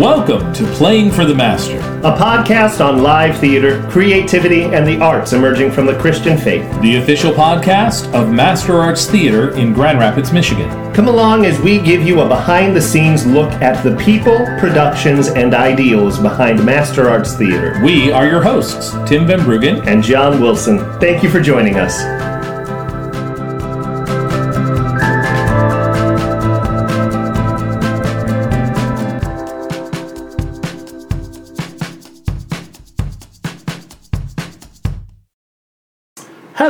[0.00, 1.78] Welcome to Playing for the Master.
[1.78, 6.64] a podcast on live theater, creativity, and the arts emerging from the Christian faith.
[6.80, 10.70] the official podcast of Master Arts Theater in Grand Rapids, Michigan.
[10.94, 15.28] Come along as we give you a behind the scenes look at the people, productions,
[15.28, 17.78] and ideals behind Master Arts Theater.
[17.84, 19.86] We are your hosts, Tim Van Bruggen.
[19.86, 22.00] And John Wilson, thank you for joining us.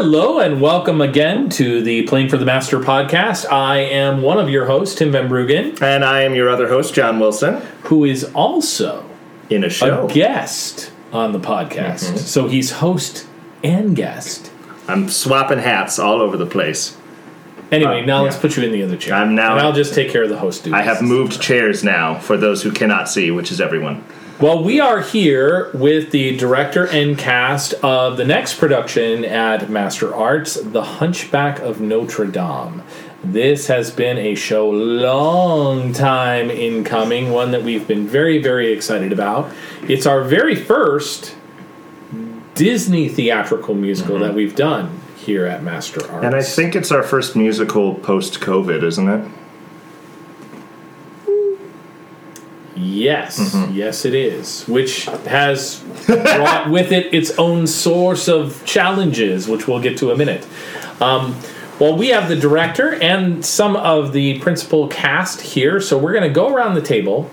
[0.02, 3.44] Hello and welcome again to the Playing for the Master podcast.
[3.52, 6.94] I am one of your hosts, Tim Van Bruggen, And I am your other host,
[6.94, 9.04] John Wilson, who is also
[9.50, 10.08] in a a show.
[10.08, 12.16] guest on the podcast.
[12.16, 13.26] So he's host
[13.62, 14.50] and guest.
[14.88, 16.96] I'm swapping hats all over the place.
[17.70, 18.40] Anyway, Uh, now let's yeah.
[18.40, 19.12] put you in the other chair.
[19.16, 20.78] I'm now- And I'll just take care of the host duties.
[20.80, 24.02] I have moved chairs now for those who cannot see, which is everyone.
[24.40, 30.14] Well, we are here with the director and cast of the next production at Master
[30.14, 32.82] Arts, The Hunchback of Notre Dame.
[33.22, 38.72] This has been a show long time in coming, one that we've been very, very
[38.72, 39.52] excited about.
[39.82, 41.36] It's our very first
[42.54, 44.24] Disney theatrical musical mm-hmm.
[44.24, 46.24] that we've done here at Master Arts.
[46.24, 49.30] And I think it's our first musical post COVID, isn't it?
[52.90, 53.72] Yes, Mm-hmm.
[53.74, 54.64] yes, it is.
[54.66, 60.14] Which has brought with it its own source of challenges, which we'll get to in
[60.14, 60.46] a minute.
[61.00, 61.36] Um,
[61.78, 66.28] well, we have the director and some of the principal cast here, so we're going
[66.28, 67.30] to go around the table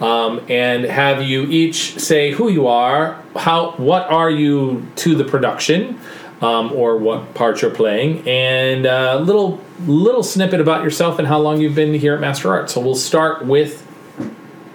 [0.00, 5.24] um, and have you each say who you are, how, what are you to the
[5.24, 6.00] production,
[6.40, 11.38] um, or what part you're playing, and a little little snippet about yourself and how
[11.38, 12.70] long you've been here at Master Art.
[12.70, 13.86] So we'll start with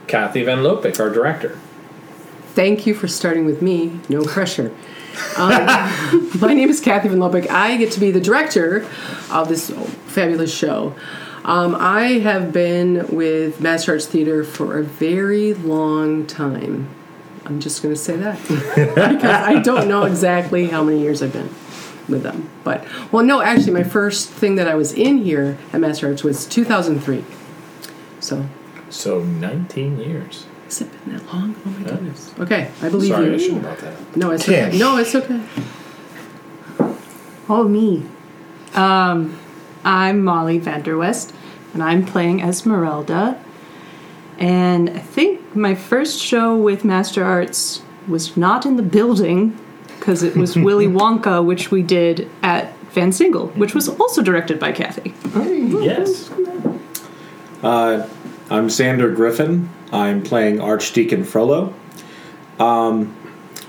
[0.07, 1.57] Kathy Van Lopik, our director.
[2.53, 3.99] Thank you for starting with me.
[4.07, 4.73] No pressure.
[5.37, 5.65] Um,
[6.39, 7.49] my name is Kathy Van Lopik.
[7.49, 8.87] I get to be the director
[9.31, 9.69] of this
[10.07, 10.95] fabulous show.
[11.43, 16.89] Um, I have been with Master Arts Theater for a very long time.
[17.45, 21.33] I'm just going to say that because I don't know exactly how many years I've
[21.33, 21.53] been
[22.07, 22.49] with them.
[22.63, 26.23] But well, no, actually, my first thing that I was in here at Master Arts
[26.23, 27.23] was 2003.
[28.19, 28.47] So
[28.89, 30.45] So 19 years.
[30.65, 31.55] has it been that long?
[31.65, 32.33] Oh my goodness.
[32.39, 33.33] Okay, I believe Sorry, you.
[33.33, 34.15] I should have brought that up.
[34.15, 34.67] No, it's Tish.
[34.67, 34.77] okay.
[34.77, 35.41] No, it's okay.
[37.47, 38.03] Oh, me.
[38.73, 39.37] Um,
[39.83, 41.31] I'm Molly Vanderwest,
[41.73, 43.39] and I'm playing Esmeralda.
[44.39, 49.57] And I think my first show with Master Arts was not in the building
[49.99, 54.59] because it was Willy Wonka, which we did at Van Singel, which was also directed
[54.59, 55.13] by Kathy.
[55.83, 56.31] Yes.
[57.61, 58.07] Uh,
[58.49, 59.69] I'm Xander Griffin.
[59.91, 61.73] I'm playing Archdeacon Frollo.
[62.59, 63.15] Um,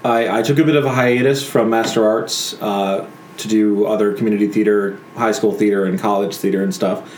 [0.05, 4.13] I, I took a bit of a hiatus from Master Arts uh, to do other
[4.15, 7.11] community theater, high school theater, and college theater and stuff.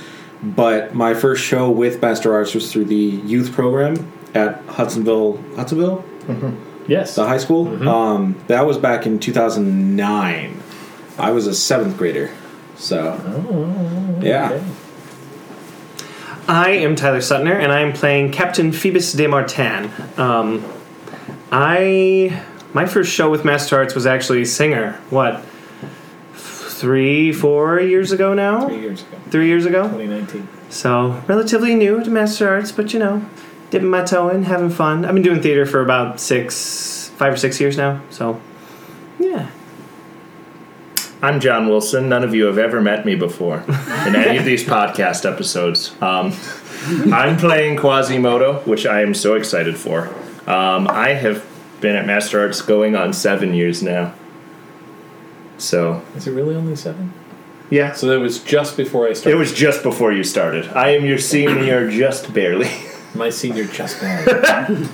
[0.43, 6.05] But my first show with Master Arts was through the youth program at Hudsonville, Hudsonville,
[6.87, 7.17] Yes.
[7.17, 7.89] the high school.
[7.89, 10.63] Um, that was back in 2009.
[11.19, 12.31] I was a seventh grader,
[12.77, 13.15] so
[14.23, 14.53] yeah.
[14.53, 14.65] okay.
[16.49, 19.91] I am Tyler Sutner, and I am playing Captain Phoebus de Martin.
[20.17, 20.65] Um,
[21.53, 22.43] I
[22.73, 24.93] my first show with Master Arts was actually Singer.
[25.11, 25.45] What,
[26.33, 28.67] three, four years ago now?
[28.67, 29.19] Three years ago.
[29.31, 29.83] Three years ago.
[29.83, 30.49] 2019.
[30.71, 33.29] So relatively new to Master Arts, but you know,
[33.69, 35.05] dipping my toe in, having fun.
[35.05, 38.01] I've been doing theater for about six, five or six years now.
[38.09, 38.41] So.
[41.21, 42.09] I'm John Wilson.
[42.09, 43.59] None of you have ever met me before
[44.07, 45.93] in any of these podcast episodes.
[46.01, 46.33] Um,
[47.13, 50.09] I'm playing Quasimodo, which I am so excited for.
[50.49, 51.45] Um, I have
[51.81, 54.15] been at Master Arts going on seven years now.
[55.59, 57.13] So, Is it really only seven?
[57.69, 57.93] yeah.
[57.93, 59.17] So that was just before I started.
[59.17, 59.39] It started.
[59.39, 60.69] was just before you started.
[60.69, 62.71] I am your senior just barely.
[63.15, 64.25] my senior just now.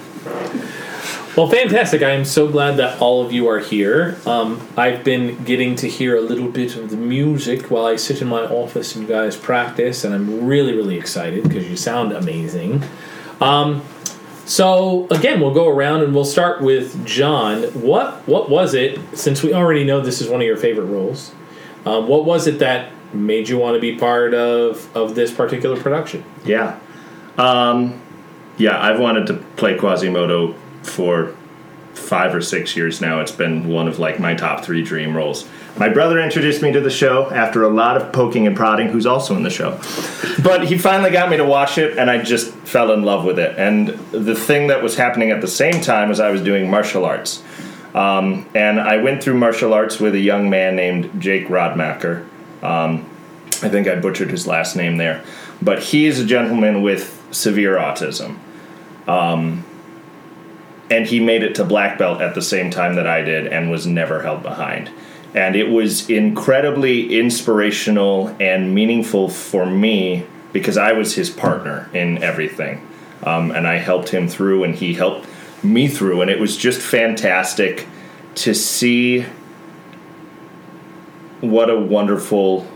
[1.37, 2.03] well, fantastic.
[2.03, 4.17] I am so glad that all of you are here.
[4.25, 8.23] Um, I've been getting to hear a little bit of the music while I sit
[8.23, 12.13] in my office and you guys practice, and I'm really, really excited because you sound
[12.13, 12.85] amazing.
[13.41, 13.83] Um,
[14.45, 17.63] so again, we'll go around and we'll start with John.
[17.73, 19.01] What what was it?
[19.17, 21.33] Since we already know this is one of your favorite roles,
[21.87, 25.81] um, what was it that made you want to be part of of this particular
[25.81, 26.25] production?
[26.45, 26.79] Yeah.
[27.39, 28.01] Um,
[28.57, 30.55] yeah, I've wanted to play Quasimodo
[30.85, 31.35] for
[31.95, 33.21] five or six years now.
[33.21, 35.49] It's been one of like my top three dream roles.
[35.77, 39.07] My brother introduced me to the show after a lot of poking and prodding, who's
[39.07, 39.81] also in the show.
[40.43, 43.39] But he finally got me to watch it, and I just fell in love with
[43.39, 43.59] it.
[43.59, 47.05] And the thing that was happening at the same time as I was doing martial
[47.05, 47.43] arts.
[47.95, 52.27] Um, and I went through martial arts with a young man named Jake Rodmacher.
[52.63, 53.09] Um,
[53.63, 55.25] I think I butchered his last name there.
[55.63, 58.39] But he is a gentleman with severe autism.
[59.09, 59.65] Um,
[60.95, 63.69] and he made it to black belt at the same time that I did and
[63.69, 64.93] was never held behind.
[65.35, 72.23] And it was incredibly inspirational and meaningful for me because I was his partner in
[72.23, 72.87] everything.
[73.25, 75.27] Um, and I helped him through, and he helped
[75.65, 76.23] me through.
[76.23, 77.89] And it was just fantastic
[78.37, 79.23] to see
[81.41, 82.69] what a wonderful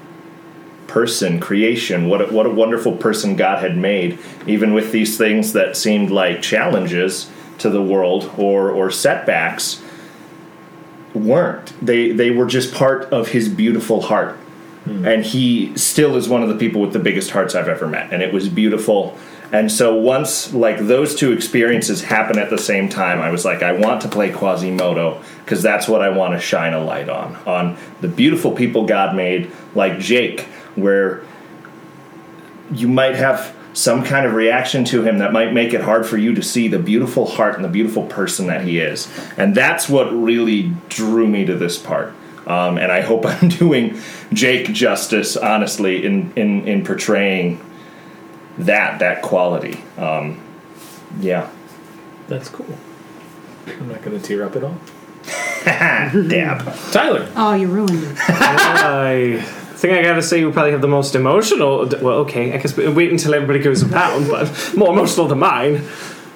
[0.89, 5.53] person creation what a, what a wonderful person god had made even with these things
[5.53, 9.83] that seemed like challenges to the world or or setbacks
[11.15, 11.73] weren't.
[11.85, 14.37] They they were just part of his beautiful heart.
[14.85, 15.05] Hmm.
[15.07, 18.13] And he still is one of the people with the biggest hearts i've ever met.
[18.13, 19.19] And it was beautiful.
[19.51, 23.63] And so once like those two experiences happen at the same time i was like
[23.63, 27.35] i want to play quasimodo because that's what i want to shine a light on
[27.47, 30.43] on the beautiful people god made like jake
[30.75, 31.25] where
[32.73, 36.17] you might have some kind of reaction to him that might make it hard for
[36.17, 39.09] you to see the beautiful heart and the beautiful person that he is.
[39.37, 42.13] And that's what really drew me to this part.
[42.49, 43.97] Um, and I hope I'm doing
[44.33, 47.65] Jake justice, honestly, in, in, in portraying
[48.59, 49.81] that that quality.
[49.97, 50.43] Um,
[51.21, 51.49] yeah.
[52.27, 52.67] That's cool.
[53.69, 54.77] I'm not going to tear up at all.
[55.65, 56.75] Dab.
[56.91, 57.31] Tyler.
[57.37, 58.17] Oh, you ruined it.
[58.19, 61.87] I think I gotta say you probably have the most emotional.
[61.87, 65.83] Well, okay, I guess we- wait until everybody goes around, but more emotional than mine.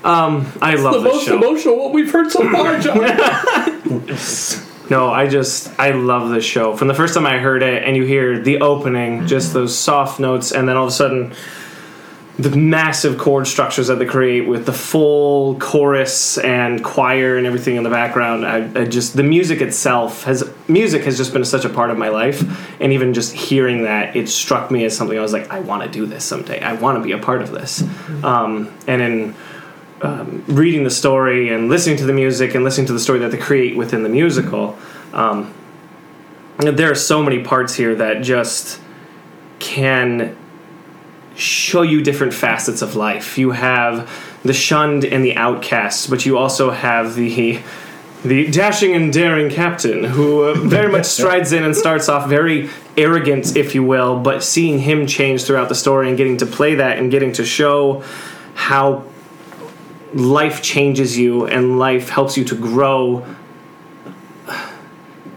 [0.04, 1.36] Um, I love the this most show.
[1.36, 2.98] emotional what we've heard so far, John.
[4.90, 6.76] No, I just I love this show.
[6.76, 10.20] From the first time I heard it, and you hear the opening, just those soft
[10.20, 11.32] notes, and then all of a sudden,
[12.38, 17.76] the massive chord structures that they create with the full chorus and choir and everything
[17.76, 18.44] in the background.
[18.44, 21.98] I, I just the music itself has music has just been such a part of
[21.98, 22.42] my life,
[22.80, 25.82] and even just hearing that, it struck me as something I was like, I want
[25.82, 26.60] to do this someday.
[26.60, 27.82] I want to be a part of this.
[28.22, 29.34] Um, and in
[30.02, 33.30] um, reading the story and listening to the music and listening to the story that
[33.30, 34.76] they create within the musical,
[35.12, 35.52] um,
[36.58, 38.80] there are so many parts here that just
[39.58, 40.36] can
[41.34, 43.38] show you different facets of life.
[43.38, 44.10] You have
[44.42, 47.62] the shunned and the outcasts, but you also have the
[48.24, 52.70] the dashing and daring captain who uh, very much strides in and starts off very
[52.96, 56.76] arrogant, if you will, but seeing him change throughout the story and getting to play
[56.76, 58.04] that and getting to show
[58.54, 59.04] how
[60.14, 63.26] life changes you and life helps you to grow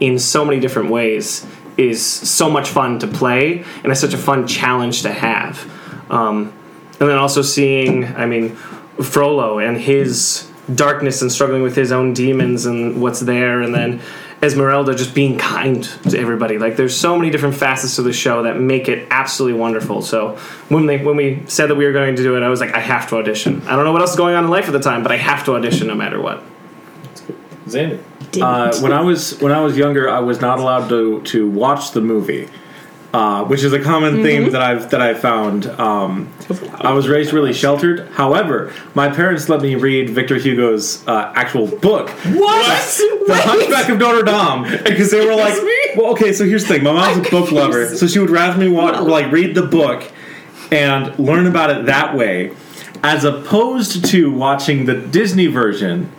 [0.00, 1.46] in so many different ways
[1.76, 5.70] is so much fun to play and it's such a fun challenge to have.
[6.10, 6.52] Um,
[7.00, 8.56] and then also seeing, I mean,
[9.02, 14.00] Frollo and his darkness and struggling with his own demons and what's there, and then
[14.42, 16.58] Esmeralda just being kind to everybody.
[16.58, 20.02] Like, there's so many different facets to the show that make it absolutely wonderful.
[20.02, 20.36] So
[20.68, 22.74] when they when we said that we were going to do it, I was like,
[22.74, 23.62] I have to audition.
[23.66, 25.16] I don't know what else is going on in life at the time, but I
[25.16, 26.42] have to audition no matter what.
[27.66, 28.00] Xander.
[28.40, 31.92] Uh, when I was when I was younger, I was not allowed to to watch
[31.92, 32.48] the movie,
[33.12, 35.66] uh, which is a common theme that I've that I've found.
[35.66, 36.32] Um,
[36.74, 38.08] I was raised really sheltered.
[38.10, 43.00] However, my parents let me read Victor Hugo's uh, actual book, What?
[43.26, 45.54] The Hunchback of Notre Dame, because they were like,
[45.96, 46.32] well, okay.
[46.32, 49.00] So here's the thing: my mom's a book lover, so she would rather me wa-
[49.00, 50.10] like read the book
[50.70, 52.52] and learn about it that way,
[53.02, 56.10] as opposed to watching the Disney version,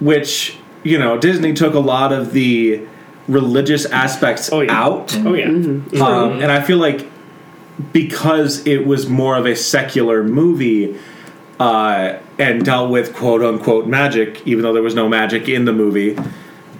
[0.00, 2.86] which you know Disney took a lot of the
[3.28, 4.72] religious aspects Oh, yeah.
[4.84, 7.06] out, Oh yeah, um, and I feel like
[7.92, 10.98] because it was more of a secular movie
[11.60, 15.72] uh, and dealt with quote unquote magic, even though there was no magic in the
[15.72, 16.16] movie.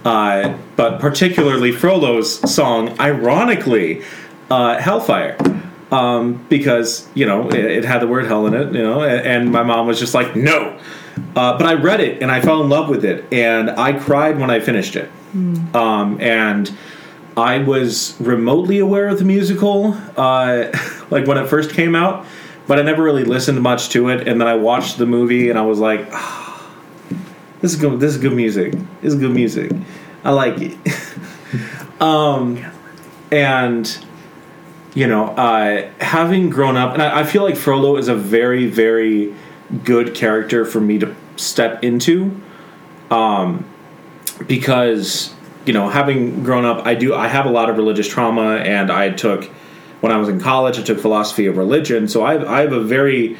[0.05, 4.01] Uh, but particularly Frollo's song, ironically,
[4.49, 5.37] uh, Hellfire.
[5.89, 9.25] Um, because you know it, it had the word hell in it, you know, and,
[9.25, 10.77] and my mom was just like, no.
[11.33, 14.37] Uh, but I read it and I fell in love with it, and I cried
[14.37, 15.09] when I finished it.
[15.33, 16.75] Um, and
[17.35, 20.71] I was remotely aware of the musical, uh,
[21.09, 22.25] like when it first came out,
[22.67, 24.27] but I never really listened much to it.
[24.27, 26.67] And then I watched the movie, and I was like, "Ah,
[27.61, 27.99] "This is good.
[27.99, 28.73] This is good music.
[29.01, 29.71] This is good music.
[30.23, 30.77] I like it."
[32.01, 32.63] um,
[33.31, 33.97] and
[34.95, 38.65] you know, uh, having grown up, and I, I feel like Frollo is a very,
[38.65, 39.35] very
[39.83, 42.41] good character for me to step into
[43.11, 43.65] um,
[44.45, 45.33] because
[45.65, 48.91] you know, having grown up, I do I have a lot of religious trauma, and
[48.91, 49.43] I took
[49.99, 52.71] when I was in college, I took philosophy of religion, so I have, I have
[52.71, 53.37] a very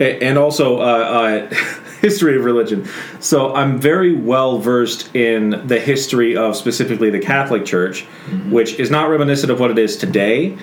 [0.00, 1.54] and also uh, uh,
[2.00, 2.88] history of religion.
[3.20, 8.02] So I'm very well versed in the history of specifically the Catholic Church,
[8.48, 10.56] which is not reminiscent of what it is today.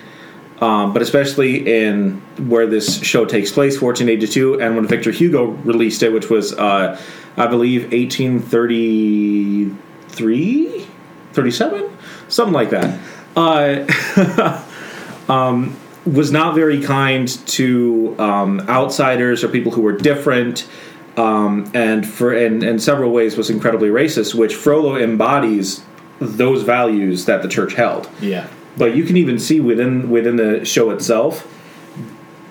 [0.61, 6.01] Um, but especially in where this show takes place, 1482, and when Victor Hugo released
[6.01, 6.97] it, which was, uh,
[7.35, 10.87] I believe, 1833,
[11.33, 11.97] 37,
[12.29, 12.97] something like that,
[13.35, 14.63] uh,
[15.31, 20.69] um, was not very kind to um, outsiders or people who were different,
[21.17, 25.83] um, and for in, in several ways was incredibly racist, which Frollo embodies
[26.19, 28.47] those values that the church held Yeah.
[28.77, 31.47] But you can even see within within the show itself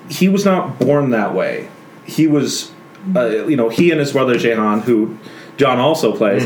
[0.08, 1.68] he was not born that way.
[2.04, 2.70] He was
[3.14, 5.18] uh, you know he and his brother jehan who
[5.58, 6.42] john also plays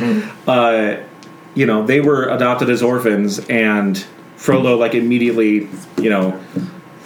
[0.49, 1.01] uh,
[1.55, 4.05] you know they were adopted as orphans and
[4.35, 5.69] frollo like immediately
[5.99, 6.41] you know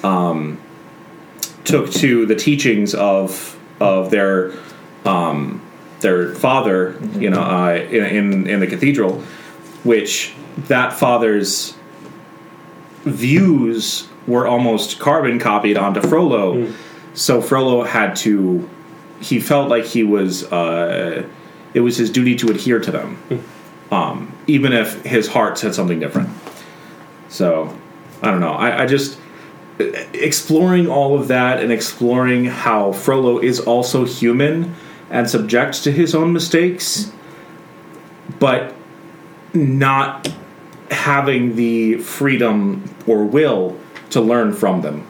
[0.02, 0.58] um,
[1.64, 4.54] took to the teachings of of their
[5.04, 5.60] um,
[6.00, 9.20] their father you know uh, in, in in the cathedral
[9.84, 10.32] which
[10.68, 11.74] that father's
[13.04, 16.72] views were almost carbon copied onto Frollo.
[17.14, 18.68] So Frollo had to.
[19.20, 20.50] He felt like he was.
[20.52, 21.26] Uh,
[21.74, 23.18] it was his duty to adhere to them,
[23.90, 26.28] um, even if his heart said something different.
[27.28, 27.74] So,
[28.20, 28.52] I don't know.
[28.52, 29.18] I, I just
[29.78, 34.74] exploring all of that and exploring how Frollo is also human
[35.10, 37.10] and subject to his own mistakes,
[38.38, 38.74] but
[39.54, 40.30] not
[41.02, 43.76] having the freedom or will
[44.10, 45.04] to learn from them.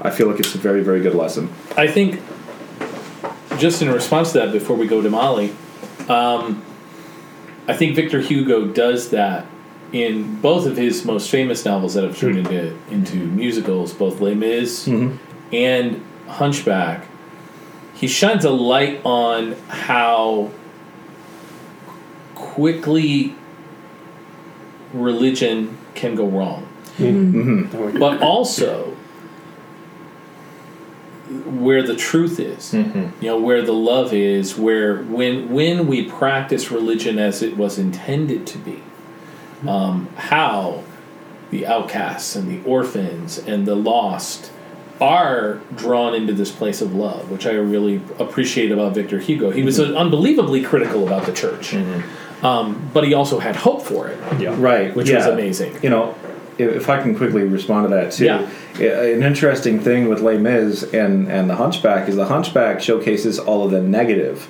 [0.00, 1.52] I feel like it's a very, very good lesson.
[1.76, 2.20] I think,
[3.58, 5.50] just in response to that, before we go to Molly,
[6.08, 6.62] um,
[7.66, 9.46] I think Victor Hugo does that
[9.92, 14.34] in both of his most famous novels that have turned into into musicals, both Les
[14.34, 14.86] Mis
[15.52, 17.08] and Hunchback.
[17.94, 20.52] He shines a light on how
[22.36, 23.34] quickly
[24.92, 26.68] religion can go wrong.
[26.98, 27.98] Mm-hmm.
[27.98, 28.96] But also
[31.44, 32.72] where the truth is.
[32.72, 33.22] Mm-hmm.
[33.24, 37.78] You know where the love is where when when we practice religion as it was
[37.78, 38.82] intended to be
[39.66, 40.84] um, how
[41.50, 44.52] the outcasts and the orphans and the lost
[45.00, 49.50] are drawn into this place of love which i really appreciate about victor hugo.
[49.50, 49.96] He was mm-hmm.
[49.96, 51.74] unbelievably critical about the church
[52.42, 54.18] um, but he also had hope for it
[54.58, 54.94] Right.
[54.94, 56.14] which was amazing You know,
[56.58, 58.24] if, I can quickly respond to that too.
[58.26, 58.46] Yeah.
[58.78, 63.64] An interesting thing with Les Mis and, and the Hunchback is the Hunchback showcases all
[63.64, 64.48] of the negative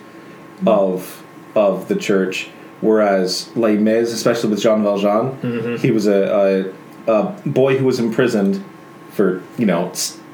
[0.66, 1.22] of
[1.54, 2.48] of the church,
[2.80, 5.76] whereas Les Mis, especially with Jean Valjean, Mm-hmm.
[5.76, 6.72] he was a,
[7.08, 8.62] a, a boy who was imprisoned
[9.10, 9.92] for you know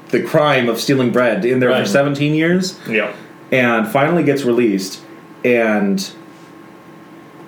[0.09, 1.81] the crime of stealing bread in there Right.
[1.83, 3.13] for 17 years Yeah.
[3.51, 5.01] and finally gets released
[5.45, 6.11] and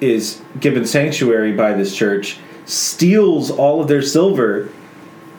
[0.02, 4.70] is given sanctuary by this church steals all of their silver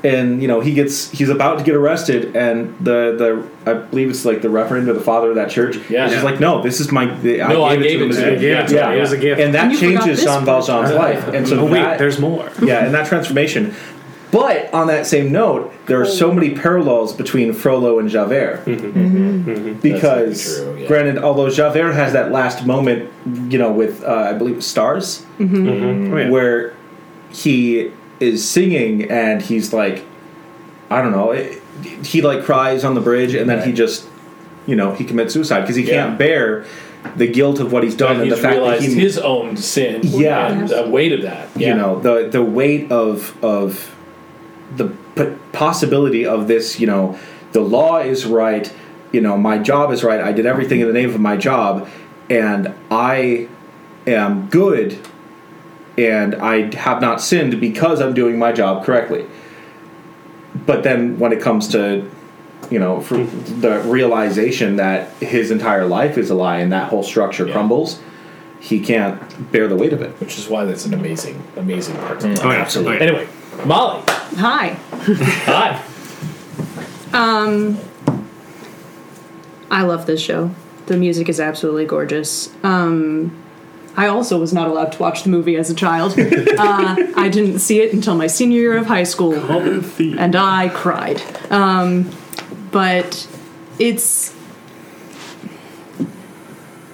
[0.05, 3.17] and you know he gets he's about to get arrested and the
[3.65, 6.07] the i believe it's like the reverend or the father of that church Yeah.
[6.07, 8.29] is just like no this is my the, No, I gave him it as to
[8.29, 8.43] a him.
[8.43, 8.93] Yeah, yeah, yeah.
[8.93, 9.41] It was a gift.
[9.41, 10.45] and that And changes this Jean.
[10.45, 12.49] Valjean's life and so oh wait, that- there's more.
[12.63, 13.75] yeah, and that transformation.
[14.37, 16.35] But on that same note, there are so oh.
[16.35, 18.65] many parallels between Frollo and Javert.
[18.67, 18.87] Mm-hmm.
[18.87, 19.51] Mm-hmm.
[19.51, 19.81] Mm-hmm.
[19.81, 20.89] Because, That's very true, yeah.
[20.89, 23.11] granted, although Javert has that last moment,
[23.51, 26.29] you know, with, uh, I believe, Stars, Oh, yeah.
[26.29, 26.75] where
[27.31, 27.91] he
[28.21, 30.05] is singing and he's like,
[30.91, 31.63] I don't know, it,
[32.05, 34.07] he like cries on the bridge and then he just,
[34.67, 36.07] you know, he commits suicide because he Yeah.
[36.07, 36.67] can't bear
[37.17, 39.57] the guilt of what he's done and he's the fact that realized he his own
[39.57, 40.49] sin Yeah.
[40.49, 41.69] and the weight of that yeah.
[41.69, 43.95] you know the the weight of of
[44.75, 47.19] the p- possibility of this you know
[47.53, 48.73] the law is right
[49.13, 51.89] you know my job is right i did everything in the name of my job
[52.29, 53.49] and i
[54.07, 54.99] am good
[55.97, 59.25] and i have not sinned because i'm doing my job correctly.
[60.65, 62.11] But then when it comes to
[62.71, 63.61] you know for mm-hmm.
[63.61, 67.53] the realization that his entire life is a lie and that whole structure Yeah.
[67.53, 68.01] crumbles
[68.59, 70.11] he can't bear the weight of it.
[70.19, 72.45] Which is why that's an amazing amazing part to mm.
[72.45, 73.01] Oh, yeah, absolutely.
[73.07, 73.29] anyway
[73.65, 74.03] molly
[74.37, 74.77] Hi.
[75.47, 75.83] hi
[77.13, 77.79] Um,
[79.71, 80.51] I love this show.
[80.87, 82.53] The music is absolutely gorgeous.
[82.63, 83.43] Um,
[83.97, 86.19] I also was not allowed to watch the movie as a child.
[86.19, 89.35] uh, I didn't see it until my senior year of high school,
[89.99, 91.23] and I cried.
[91.51, 92.11] Um,
[92.71, 93.27] but
[93.79, 94.35] it's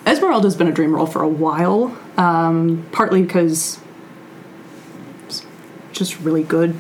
[0.07, 3.81] Esmeralda's been a dream role for a while, um, partly because
[5.93, 6.75] just really good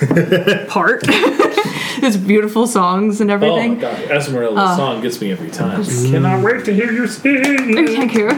[0.68, 1.02] part.
[1.08, 3.72] it's beautiful songs and everything.
[3.72, 5.84] Oh my god, Esmeralda's Uh, song gets me every time.
[5.84, 7.42] Cannot wait to hear you sing.
[7.86, 8.30] Thank you.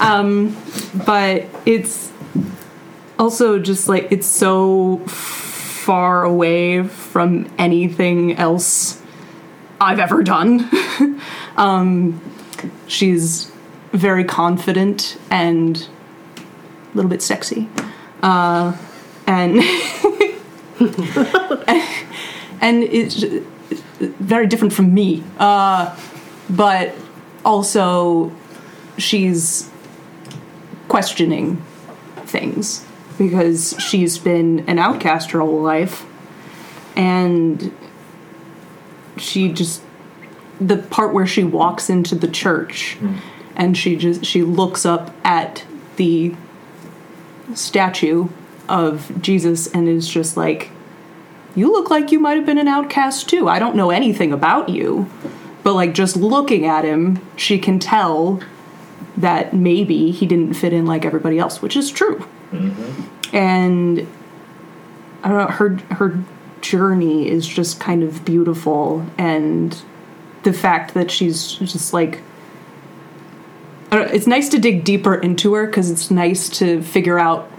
[0.00, 0.56] Um,
[1.06, 2.10] but it's
[3.18, 9.00] also just like it's so far away from anything else
[9.80, 10.68] I've ever done.
[11.56, 12.20] um,
[12.86, 13.50] she's
[13.92, 15.76] very confident and
[16.36, 17.68] a little bit sexy.
[18.22, 18.76] Uh,
[19.26, 19.58] and
[22.60, 23.24] and it's
[23.98, 25.22] very different from me.
[25.38, 25.96] Uh,
[26.50, 26.94] but
[27.44, 28.32] also
[28.98, 29.70] she's
[30.88, 31.62] questioning
[32.24, 32.84] things
[33.18, 36.04] because she's been an outcast her whole life
[36.96, 37.74] and
[39.16, 39.82] she just
[40.60, 42.98] the part where she walks into the church
[43.56, 45.64] and she just she looks up at
[45.96, 46.34] the
[47.54, 48.28] statue
[48.72, 50.70] of Jesus and is just like
[51.54, 53.48] you look like you might have been an outcast too.
[53.48, 55.08] I don't know anything about you.
[55.62, 58.40] But like just looking at him, she can tell
[59.16, 62.26] that maybe he didn't fit in like everybody else, which is true.
[62.50, 63.36] Mm-hmm.
[63.36, 64.08] And
[65.22, 66.24] I don't know, her her
[66.62, 69.82] journey is just kind of beautiful and
[70.44, 72.20] the fact that she's just like
[73.90, 77.18] I don't know, it's nice to dig deeper into her because it's nice to figure
[77.18, 77.51] out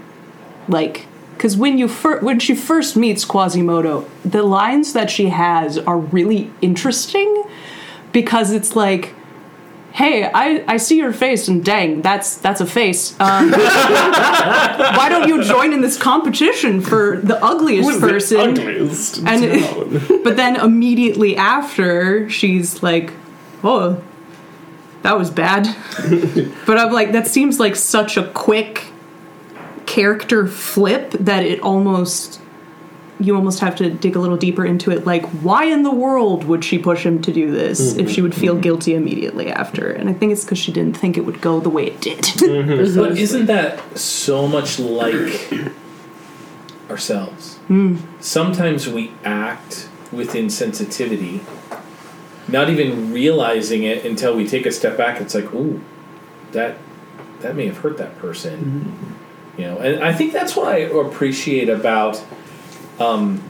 [0.68, 1.06] like
[1.44, 5.98] because when you fir- when she first meets Quasimodo, the lines that she has are
[5.98, 7.44] really interesting
[8.12, 9.12] because it's like,
[9.92, 13.18] "Hey, I, I see your face, and dang, that's that's a face.
[13.20, 19.18] Um, why don't you join in this competition for the ugliest person?" ugliest.
[19.26, 23.12] and but then immediately after, she's like,
[23.62, 24.02] "Oh,
[25.02, 25.64] that was bad."
[26.66, 28.93] but I'm like, that seems like such a quick
[29.94, 32.40] character flip that it almost
[33.20, 36.44] you almost have to dig a little deeper into it like why in the world
[36.44, 38.62] would she push him to do this if she would feel mm-hmm.
[38.62, 41.70] guilty immediately after and i think it's because she didn't think it would go the
[41.70, 43.00] way it did mm-hmm.
[43.00, 45.52] But isn't that so much like
[46.90, 47.56] ourselves?
[47.68, 47.96] Hmm.
[48.20, 51.40] Sometimes we act with insensitivity,
[52.48, 55.20] not even realizing it until we take a step back.
[55.20, 55.80] It's like, ooh,
[56.52, 56.76] that
[57.40, 58.60] that may have hurt that person.
[58.60, 59.13] Mm-hmm.
[59.56, 62.22] You know, and I think that's what I appreciate about,
[62.98, 63.42] um,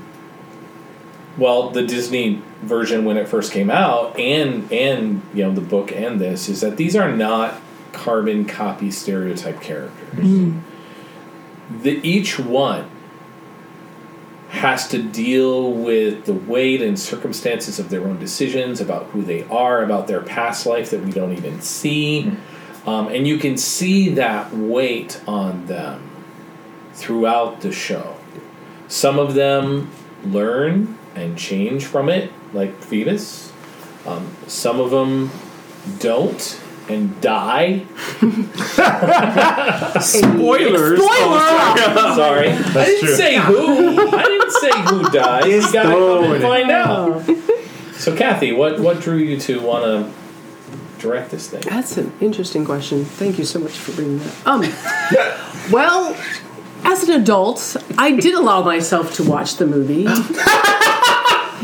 [1.38, 5.92] well, the Disney version when it first came out, and and you know the book
[5.92, 7.60] and this is that these are not
[7.92, 10.52] carbon copy stereotype characters.
[11.82, 12.90] The each one
[14.50, 19.42] has to deal with the weight and circumstances of their own decisions about who they
[19.44, 22.30] are, about their past life that we don't even see.
[22.86, 26.10] Um, and you can see that weight on them
[26.92, 28.16] throughout the show.
[28.88, 29.90] Some of them
[30.24, 33.52] learn and change from it, like Phoebus.
[34.06, 35.30] Um, some of them
[35.98, 37.84] don't and die.
[40.00, 41.00] Spoilers.
[42.14, 43.16] Sorry, I didn't true.
[43.16, 44.10] say who.
[44.10, 45.46] I didn't say who dies.
[45.46, 47.24] You gotta come and find out.
[47.94, 50.12] So, Kathy, what what drew you to want to
[51.04, 51.60] direct this thing?
[51.60, 53.04] That's an interesting question.
[53.04, 54.46] Thank you so much for bringing that.
[54.46, 54.60] Um,
[55.72, 56.16] well,
[56.84, 60.04] as an adult, I did allow myself to watch the movie.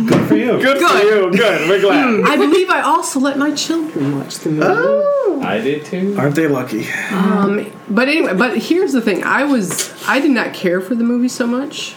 [0.06, 0.58] Good for you.
[0.62, 1.30] Good, for you.
[1.32, 1.68] Good.
[1.68, 2.20] We're glad.
[2.24, 4.66] I believe I also let my children watch the movie.
[4.68, 5.42] Oh.
[5.42, 6.16] I did too.
[6.18, 6.86] Aren't they lucky?
[7.10, 11.04] Um, But anyway, but here's the thing: I was I did not care for the
[11.04, 11.96] movie so much.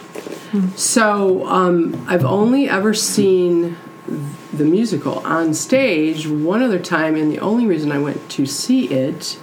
[0.76, 7.38] So um, I've only ever seen the musical on stage one other time, and the
[7.38, 9.38] only reason I went to see it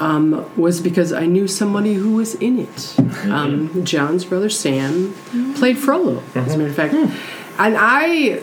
[0.00, 2.98] um, was because I knew somebody who was in it.
[3.26, 5.14] Um, John's brother Sam
[5.56, 8.42] played Frollo, as a matter of fact, and I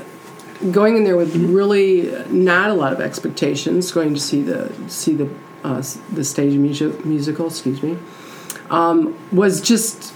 [0.72, 5.14] going in there with really not a lot of expectations, going to see the see
[5.14, 5.30] the
[5.64, 7.98] uh, the stage music, musical, excuse me,
[8.70, 10.14] um, was just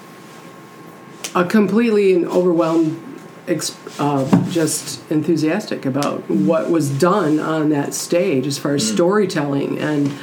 [1.36, 3.11] a completely and overwhelmed,
[3.48, 10.14] uh, just enthusiastic about what was done on that stage as far as storytelling and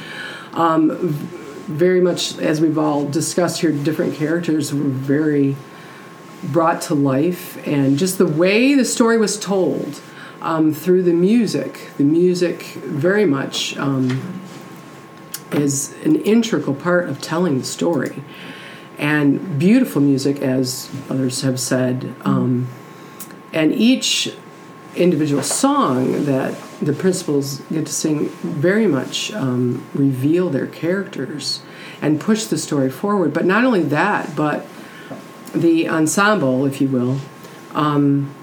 [0.53, 0.97] um,
[1.69, 5.55] very much as we've all discussed here, different characters were very
[6.43, 10.01] brought to life and just the way the story was told
[10.41, 11.91] um, through the music.
[11.97, 14.41] The music very much um,
[15.51, 18.23] is an integral part of telling the story.
[18.97, 22.15] And beautiful music, as others have said.
[22.25, 22.67] Um,
[23.53, 24.33] and each
[24.95, 31.61] individual song that the principals get to sing very much um, reveal their characters
[32.01, 33.33] and push the story forward.
[33.33, 34.65] But not only that, but
[35.53, 37.19] the ensemble, if you will,
[37.73, 38.33] um,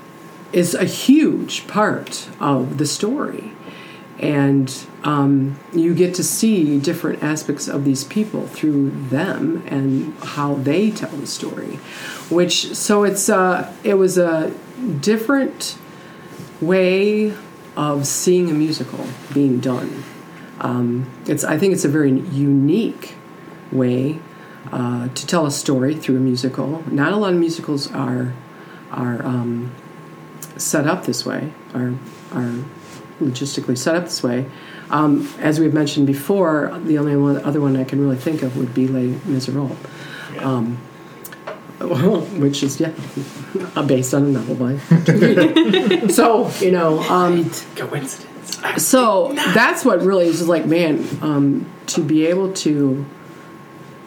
[0.53, 3.53] is a huge part of the story.
[4.19, 10.55] And um, you get to see different aspects of these people through them and how
[10.55, 11.79] they tell the story.
[12.31, 14.55] Which so it's uh, it was a
[15.01, 15.79] different
[16.61, 17.35] way
[17.77, 20.05] of seeing a musical being done.
[20.61, 23.15] Um, it's I think it's a very unique
[23.71, 24.19] way
[24.73, 26.83] uh, to tell a story through a musical.
[26.91, 28.33] Not a lot of musicals are
[28.91, 29.73] are um,
[30.57, 31.95] set up this way, are
[32.33, 32.65] are
[33.21, 34.47] logistically set up this way.
[34.91, 38.57] Um, as we've mentioned before, the only one, other one I can really think of
[38.57, 39.77] would be Les Miserables,
[40.39, 40.79] um,
[41.79, 42.93] which is yeah,
[43.87, 44.79] based on a novel by.
[46.09, 48.27] so you know, um, Coincidence.
[48.83, 53.05] so that's what really is like, man, um, to be able to,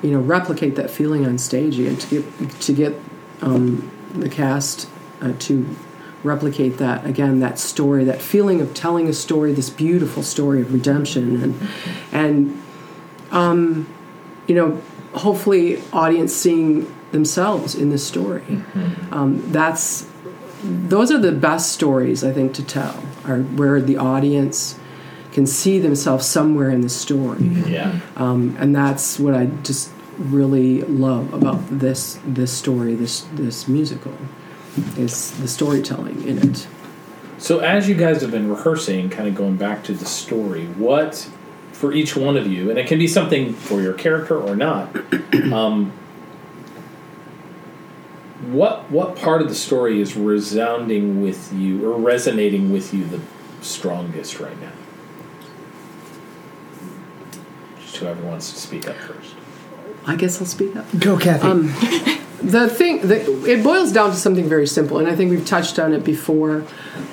[0.01, 2.95] you know, replicate that feeling on stage and to get to get
[3.41, 4.89] um, the cast
[5.21, 5.75] uh, to
[6.23, 10.73] replicate that again, that story, that feeling of telling a story, this beautiful story of
[10.73, 11.69] redemption, and
[12.11, 12.61] and
[13.31, 13.87] um,
[14.47, 14.81] you know,
[15.13, 18.43] hopefully, audience seeing themselves in this story.
[19.11, 20.07] Um, that's
[20.63, 24.77] those are the best stories I think to tell are where the audience
[25.31, 27.99] can see themselves somewhere in the story, Yeah.
[28.17, 34.13] um, and that's what I just really love about this this story, this this musical,
[34.97, 36.67] is the storytelling in it.
[37.37, 41.29] So as you guys have been rehearsing, kind of going back to the story, what
[41.79, 44.95] for each one of you, and it can be something for your character or not.
[45.53, 45.93] Um,
[48.51, 53.21] what what part of the story is resounding with you or resonating with you the
[53.61, 54.71] strongest right now?
[57.79, 59.35] Just whoever wants to speak up first.
[60.05, 60.85] I guess I'll speak up.
[60.99, 61.47] Go, Kathy.
[61.47, 61.67] Um,
[62.41, 65.77] the thing the, it boils down to something very simple and i think we've touched
[65.77, 66.63] on it before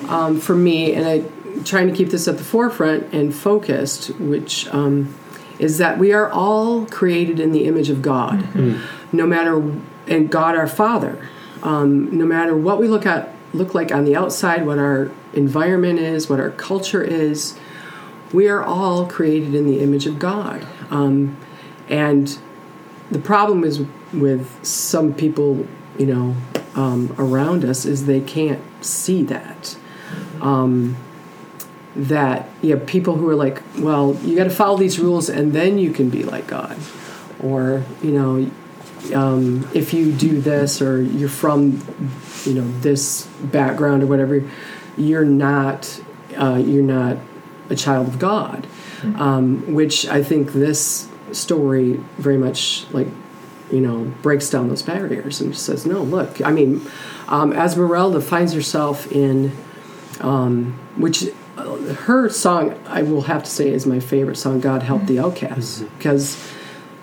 [0.07, 1.19] um, for me and i
[1.63, 5.13] trying to keep this at the forefront and focused which um,
[5.59, 8.53] is that we are all created in the image of god.
[9.11, 9.57] No matter
[10.07, 11.27] and god our father.
[11.63, 15.97] Um, no matter what we look at look like on the outside what our environment
[15.97, 17.57] is what our culture is
[18.33, 20.65] we are all created in the image of god.
[20.89, 21.37] Um,
[21.89, 22.37] and
[23.09, 23.83] the problem is
[24.13, 25.65] with some people,
[25.97, 26.35] you know,
[26.75, 29.77] um, around us is they can't see that.
[30.41, 30.97] Um,
[31.97, 35.51] that you have people who are like, well, you got to follow these rules and
[35.53, 36.77] then you can be like God,
[37.41, 38.51] or you know,
[39.15, 41.81] um, if you do this or you're from,
[42.45, 44.47] you know, this background or whatever,
[44.97, 46.01] you're not,
[46.37, 47.17] uh, you're not
[47.69, 48.67] a child of God.
[49.15, 53.07] Um, which I think this story very much like
[53.71, 56.81] you know breaks down those barriers and says no look i mean
[57.27, 59.51] um, esmeralda finds herself in
[60.21, 61.25] um, which
[61.57, 65.81] her song i will have to say is my favorite song god help the outcasts.
[65.97, 66.51] Because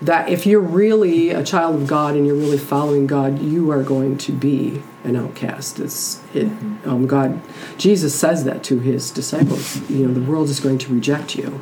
[0.01, 3.83] that if you're really a child of god and you're really following god you are
[3.83, 5.79] going to be an outcast.
[5.79, 6.47] It's it
[6.85, 7.41] um, god
[7.77, 11.61] jesus says that to his disciples you know the world is going to reject you.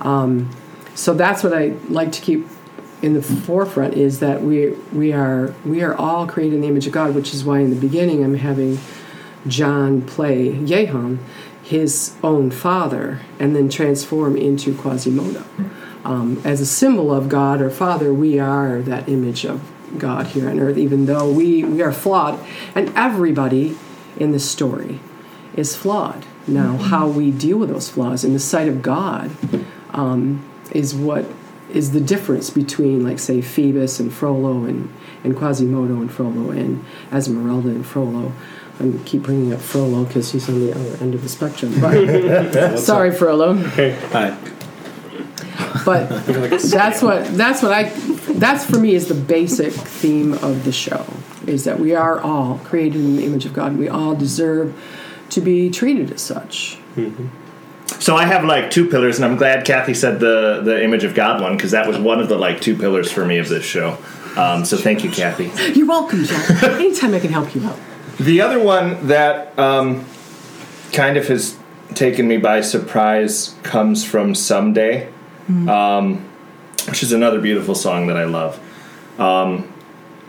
[0.00, 0.50] Um,
[0.94, 2.46] so that's what I like to keep
[3.02, 6.86] in the forefront is that we we are we are all created in the image
[6.86, 8.78] of God, which is why in the beginning I'm having
[9.46, 11.18] John play Yehan,
[11.68, 15.44] his own father, and then transform into Quasimodo.
[16.02, 19.60] Um, as a symbol of God or Father, we are that image of
[19.98, 22.40] God here on earth, even though we, we are flawed.
[22.74, 23.76] And everybody
[24.16, 25.00] in this story
[25.56, 26.24] is flawed.
[26.46, 29.30] Now, how we deal with those flaws in the sight of God
[29.90, 31.26] um, is what
[31.70, 34.90] is the difference between, like, say, Phoebus and Frollo and,
[35.22, 38.32] and Quasimodo and Frollo and Esmeralda and Frollo.
[38.80, 41.74] I keep bringing up Frollo because he's on the other end of the spectrum.
[41.80, 43.54] But sorry, Frollo.
[43.54, 44.36] Hi.
[45.84, 46.08] But
[46.62, 47.84] that's what that's what I
[48.34, 51.04] that's for me is the basic theme of the show
[51.46, 53.76] is that we are all created in the image of God.
[53.76, 54.76] We all deserve
[55.30, 56.78] to be treated as such.
[58.00, 61.14] So I have like two pillars, and I'm glad Kathy said the the image of
[61.14, 63.64] God one because that was one of the like two pillars for me of this
[63.64, 63.98] show.
[64.36, 65.50] Um, so thank you, Kathy.
[65.76, 66.40] You're welcome, John.
[66.74, 67.78] Anytime I can help you out.
[68.18, 70.04] The other one that um,
[70.92, 71.56] kind of has
[71.94, 75.08] taken me by surprise comes from Someday,
[75.68, 76.28] um,
[76.86, 78.60] which is another beautiful song that I love.
[79.20, 79.72] Um,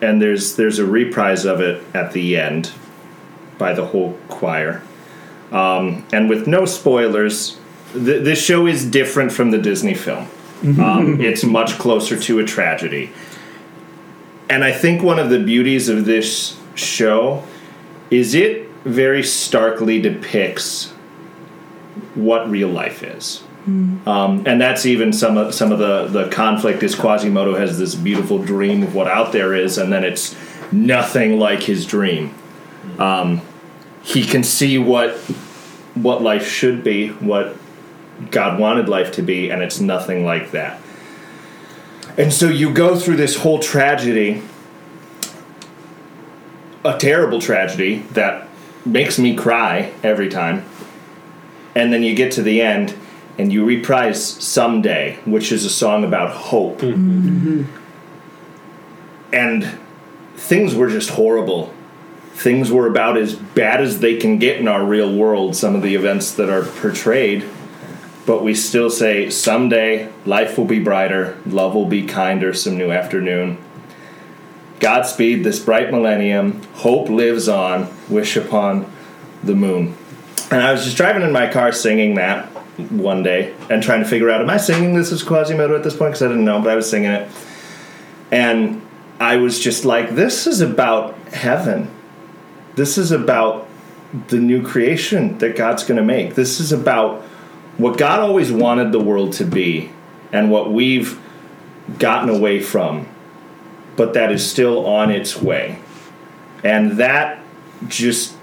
[0.02, 2.72] and there's there's a reprise of it at the end
[3.58, 4.82] by the whole choir.
[5.52, 7.58] Um, and with no spoilers,
[7.94, 10.28] th- this show is different from the Disney film.
[10.80, 13.12] Um, it's much closer to a tragedy.
[14.50, 17.44] And I think one of the beauties of this show
[18.12, 20.94] is it very starkly depicts
[22.16, 23.44] what real life is.
[24.08, 27.94] Um, and that's even some of some of the the conflict is Quasimodo has this
[27.94, 30.36] beautiful dream of what out there is, and then it's
[30.72, 32.34] nothing like his dream.
[32.98, 33.42] Um,
[34.02, 35.18] he can see what
[35.94, 37.56] what life should be, what
[38.32, 40.82] God wanted life to be, and it's nothing like that.
[42.18, 44.42] And so you go through this whole tragedy,
[46.84, 48.48] a terrible tragedy that
[48.86, 50.64] makes me cry every time.
[51.76, 52.96] And then you get to the end
[53.38, 56.80] and you reprise Someday, which is a song about hope.
[56.80, 57.62] Mm-hmm.
[57.62, 57.78] Mm-hmm.
[59.34, 59.80] And
[60.36, 61.74] things were just horrible.
[62.34, 65.82] Things were about as bad as they can get in our real world, some of
[65.82, 67.46] the events that are portrayed.
[68.26, 72.92] But we still say, someday life will be brighter, love will be kinder, some new
[72.92, 73.58] afternoon.
[74.80, 78.92] Godspeed this bright millennium, hope lives on, wish upon
[79.44, 79.96] the moon.
[80.52, 82.48] And I was just driving in my car singing that
[82.90, 85.96] one day and trying to figure out, am I singing this as Quasimodo at this
[85.96, 86.12] point?
[86.12, 87.30] Because I didn't know, but I was singing it.
[88.32, 88.82] And
[89.20, 91.92] I was just like, this is about heaven.
[92.76, 93.68] This is about
[94.28, 96.36] the new creation that God's going to make.
[96.36, 97.22] This is about
[97.78, 99.92] what God always wanted the world to be
[100.32, 101.20] and what we've
[101.98, 103.08] gotten away from,
[104.00, 105.78] but that is still on its way.
[106.64, 107.44] And that
[107.90, 108.34] just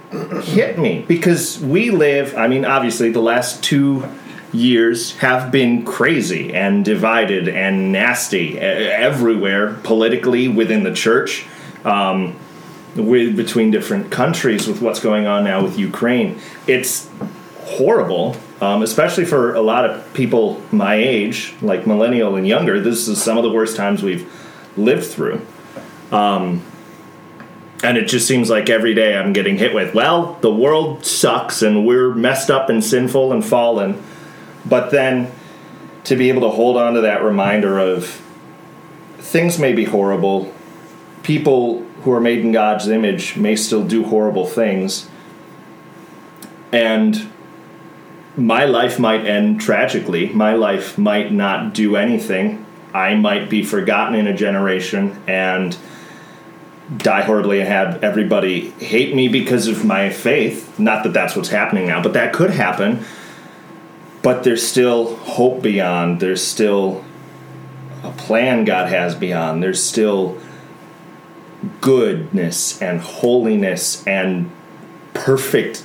[0.45, 4.07] hit me because we live, I mean, obviously, the last two
[4.53, 11.47] years have been crazy and divided and nasty everywhere, politically, within the church.
[11.87, 12.37] Um,
[12.95, 16.38] with between different countries with what's going on now with Ukraine.
[16.66, 17.11] It's
[17.61, 22.81] horrible, um, especially for a lot of people my age, like millennial and younger.
[22.81, 24.27] This is some of the worst times we've
[24.76, 25.44] lived through.
[26.12, 26.62] Um,
[27.82, 31.62] and it just seems like every day I'm getting hit with, well, the world sucks
[31.62, 34.02] and we're messed up and sinful and fallen.
[34.64, 35.30] But then
[36.04, 38.22] to be able to hold on to that reminder of
[39.18, 40.52] things may be horrible,
[41.22, 45.08] people who are made in God's image may still do horrible things,
[46.72, 47.28] and
[48.36, 50.28] my life might end tragically.
[50.28, 52.65] My life might not do anything.
[52.96, 55.76] I might be forgotten in a generation and
[56.96, 60.78] die horribly and have everybody hate me because of my faith.
[60.78, 63.04] Not that that's what's happening now, but that could happen.
[64.22, 66.20] But there's still hope beyond.
[66.20, 67.04] There's still
[68.02, 69.62] a plan God has beyond.
[69.62, 70.38] There's still
[71.82, 74.50] goodness and holiness and
[75.12, 75.85] perfect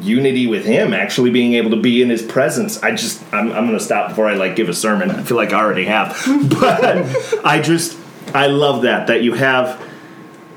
[0.00, 2.82] unity with him actually being able to be in his presence.
[2.82, 5.10] I just i'm, I'm going to stop before i like give a sermon.
[5.10, 6.16] I feel like i already have.
[6.60, 7.98] But i just
[8.34, 9.82] i love that that you have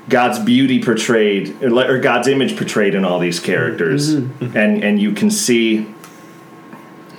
[0.08, 4.14] god's beauty portrayed or god's image portrayed in all these characters.
[4.14, 4.44] Mm-hmm.
[4.44, 4.56] Mm-hmm.
[4.56, 5.86] And and you can see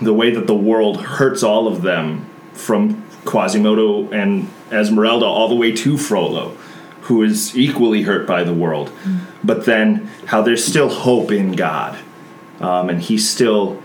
[0.01, 5.55] the way that the world hurts all of them from quasimodo and esmeralda all the
[5.55, 6.55] way to frollo
[7.01, 8.89] who is equally hurt by the world.
[9.03, 9.19] Mm.
[9.41, 11.97] But then how there's still hope in god
[12.59, 13.81] um, and he still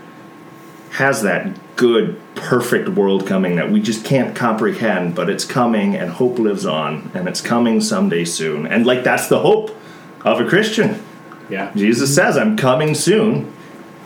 [0.91, 6.11] has that good perfect world coming that we just can't comprehend but it's coming and
[6.11, 8.67] hope lives on and it's coming someday soon.
[8.67, 9.75] And like that's the hope
[10.23, 11.01] of a christian.
[11.49, 11.71] Yeah.
[11.75, 13.51] jesus says i'm coming soon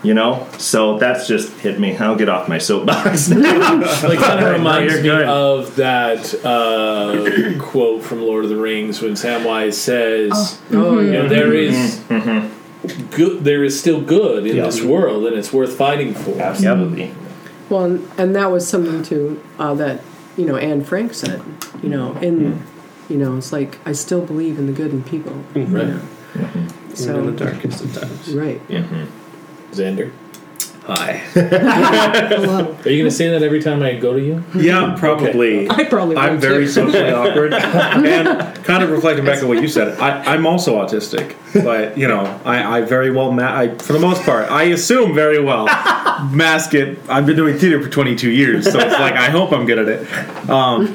[0.03, 0.47] you know?
[0.57, 1.97] So that's just hit me.
[1.97, 3.29] I'll get off my soapbox.
[3.29, 5.27] Now Like kind of reminds you're me good.
[5.27, 11.21] of that uh, quote from Lord of the Rings when Samwise says, Oh, you yeah.
[11.23, 11.99] know, there is
[13.11, 14.65] good, there is still good in Yeah.
[14.65, 17.11] this world, and it's worth fighting for." absolutely
[17.69, 20.01] Well, and, and that was something too uh, that
[20.37, 21.41] you know Anne Frank said.
[21.83, 23.13] You know, in mm-hmm.
[23.13, 25.33] you know, it's like I still believe in the good in people.
[25.53, 25.75] Mm-hmm.
[25.75, 25.87] Right.
[25.87, 26.01] You know?
[26.35, 28.33] Even So in the darkest of times.
[28.33, 28.65] right.
[28.67, 29.05] Mm-hmm.
[29.73, 30.11] Xander,
[30.87, 31.11] Hi.
[31.33, 32.59] Hello.
[32.59, 34.41] are you going to say that every time I go to you?
[34.55, 35.69] Yeah, probably.
[35.69, 36.15] I probably.
[36.15, 36.71] I'm would, very too.
[36.71, 41.35] socially awkward, and kind of reflecting back on what you said, I, I'm also autistic.
[41.61, 45.13] But you know, I, I very well, ma- I, for the most part, I assume
[45.13, 45.65] very well
[46.31, 46.97] mask it.
[47.09, 49.89] I've been doing theater for 22 years, so it's like I hope I'm good at
[49.89, 50.49] it.
[50.49, 50.85] Um,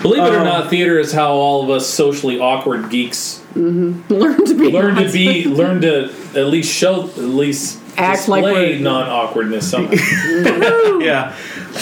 [0.00, 4.12] Believe it or not, theater is how all of us socially awkward geeks Mm-hmm.
[4.12, 8.42] learn to be learn to be, learn to at least show, at least Act like
[8.42, 9.92] display we're- non awkwardness somehow.
[10.98, 11.36] yeah,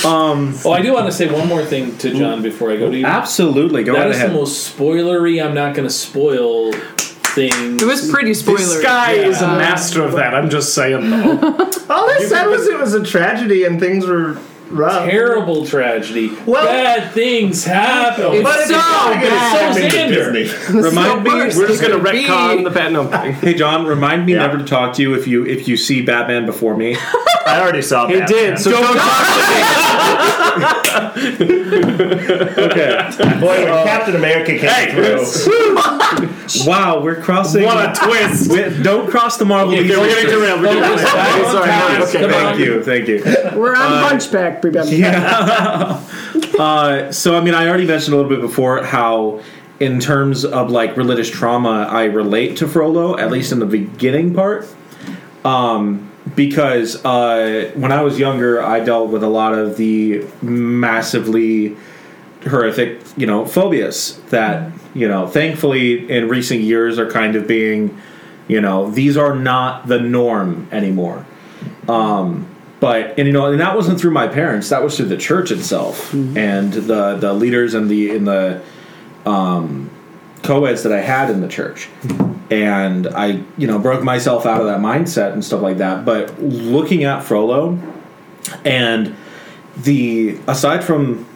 [0.05, 2.91] um, oh, I do want to say one more thing to John before I go
[2.91, 3.07] to you.
[3.07, 3.83] absolutely.
[3.85, 4.31] Go That right is ahead.
[4.31, 5.43] the most spoilery.
[5.43, 7.83] I'm not going to spoil things.
[7.83, 8.59] It was pretty spoiler.
[8.59, 10.35] This guy is a master of that.
[10.35, 11.39] I'm just saying though.
[11.89, 14.39] All I said was it was a tragedy and things were
[14.73, 15.09] rough.
[15.09, 16.31] terrible tragedy.
[16.47, 18.33] Well- Bad things happen.
[18.33, 19.75] It's But if so you're gonna get bad.
[19.75, 20.33] something to Xander.
[20.33, 20.81] Disney.
[20.81, 21.31] Remind me.
[21.31, 21.57] worst.
[21.59, 22.65] We're just gonna Could be.
[22.65, 23.33] the pet no thing.
[23.35, 24.39] Hey John, remind me Yeah.
[24.47, 26.97] never to talk to you if you if you see Batman before me.
[27.47, 28.29] I already saw He that.
[28.29, 28.59] did.
[28.59, 28.97] So don't
[31.73, 33.11] okay.
[33.41, 35.79] Boy, when Captain America came through.
[36.67, 37.65] Wow, we're crossing.
[37.65, 38.51] What a twist.
[38.51, 39.73] Wait, don't cross the Marvel.
[39.75, 40.31] Okay, We're getting strip.
[40.35, 40.61] derailed.
[40.61, 41.09] We're getting derailed.
[41.09, 41.67] Time, Sorry.
[41.71, 42.21] time, Okay.
[42.21, 42.31] come on.
[42.45, 43.59] Thank you, thank you.
[43.59, 44.91] We're on Hunchback, remember?
[46.59, 49.41] Uh, so, I mean, I already mentioned a little bit before how,
[49.81, 54.35] in terms of like religious trauma, I relate to Frollo, at least in the beginning
[54.35, 54.67] part.
[55.47, 61.77] Um, because uh, when I was younger, I dealt with a lot of the massively
[62.45, 67.99] horrific, you know, phobias that, you know, thankfully in recent years are kind of being,
[68.49, 71.25] you know, these are not the norm anymore.
[71.89, 72.49] Um,
[72.81, 74.71] but and you know, and that wasn't through my parents.
[74.71, 78.61] That was through the church itself and the the leaders and the in the
[79.25, 79.89] um,
[80.43, 81.89] co-eds that I had in the church.
[82.51, 86.05] And I, you know, broke myself out of that mindset and stuff like that.
[86.05, 87.79] But looking at Frollo
[88.65, 89.17] and
[89.77, 91.27] the aside from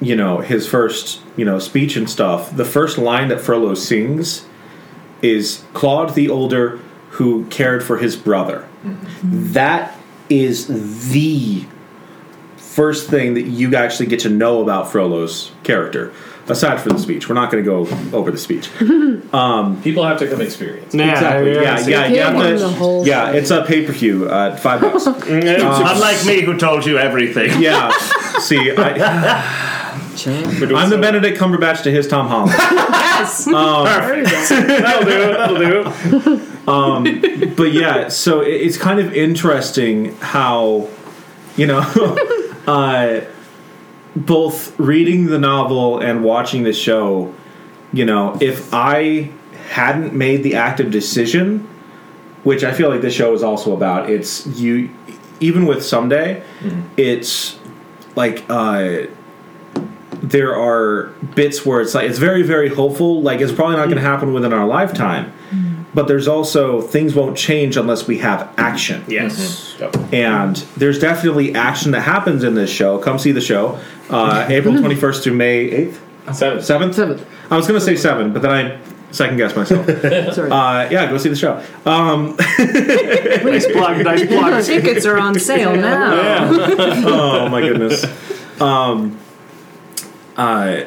[0.00, 4.46] you know his first you know speech and stuff, the first line that Frollo sings
[5.22, 6.78] is Claude the older
[7.10, 8.68] who cared for his brother.
[8.84, 9.52] Mm-hmm.
[9.52, 11.64] That is the
[12.56, 16.12] first thing that you actually get to know about Frollo's character.
[16.48, 18.70] Aside from the speech, we're not going to go over the speech.
[18.78, 20.94] People have to come experience.
[20.94, 21.52] Yeah, Exactly.
[21.54, 21.86] Yeah, yeah, yeah.
[21.88, 25.06] Yeah, you have the whole yeah, it's a pay per view, uh, five bucks.
[25.86, 27.60] Unlike me, who told you everything.
[27.60, 27.90] yeah.
[28.38, 29.42] See, I,
[30.26, 32.52] I'm the Benedict Cumberbatch to his Tom Holland.
[32.56, 33.44] Yes.
[34.58, 35.36] That'll do it.
[35.36, 37.56] That'll do it.
[37.56, 40.88] but yeah, so it- it's kind of interesting how,
[41.56, 41.80] you know,
[42.66, 43.20] uh,
[44.16, 47.32] both reading the novel and watching the show,
[47.92, 49.30] you know, if I
[49.68, 51.68] hadn't made the active decision,
[52.42, 54.90] which I feel like this show is also about, it's you,
[55.40, 56.82] even with Someday, mm-hmm.
[56.96, 57.58] it's
[58.14, 59.06] like, uh,
[60.22, 63.96] there are bits where it's like it's very very hopeful like it's probably not going
[63.96, 64.06] to mm.
[64.06, 65.65] happen within our lifetime mm.
[65.96, 69.74] But there's also things won't change unless we have action Yes.
[70.12, 73.80] and there's definitely action that happens in this show come see the show
[74.10, 75.98] uh, april 21st through may 8th
[76.34, 76.58] Seven.
[76.58, 77.26] 7th Seventh.
[77.50, 78.78] i was going to say 7 but then i
[79.10, 79.86] second guessed myself
[80.34, 80.50] Sorry.
[80.50, 84.04] uh, yeah go see the show um, Nice plug.
[84.04, 84.64] Nice plug.
[84.64, 86.14] Tickets are on sale now.
[86.14, 87.02] Yeah.
[87.06, 88.04] oh my goodness
[88.60, 89.18] um
[90.36, 90.82] uh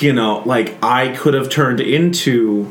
[0.00, 2.68] you know like i could have turned into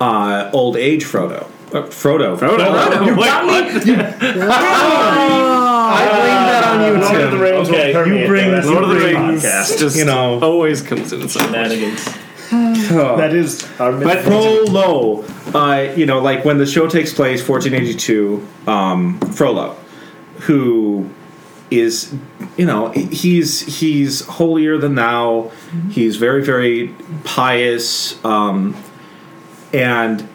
[0.00, 3.06] uh old age frodo uh, frodo Frodo.
[3.06, 3.86] Wait, what?
[4.80, 8.68] i blame that on you Lord of the Rings Okay, permeate you bring- the rest
[8.68, 9.78] Lord of the the Rings podcast.
[9.78, 10.40] just You know.
[10.40, 11.28] always comes in.
[11.28, 12.04] some- Shenanigans.
[12.90, 18.44] That is our but Frollo, uh, you know, like when the show takes place, 1482,
[18.66, 19.76] um, Frollo,
[20.40, 21.08] who
[21.70, 22.12] is,
[22.56, 25.52] you know, he's he's holier than thou.
[25.90, 28.74] He's very very pious, um,
[29.72, 30.28] and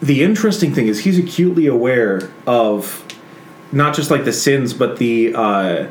[0.00, 3.04] the interesting thing is he's acutely aware of
[3.72, 5.88] not just like the sins, but the uh,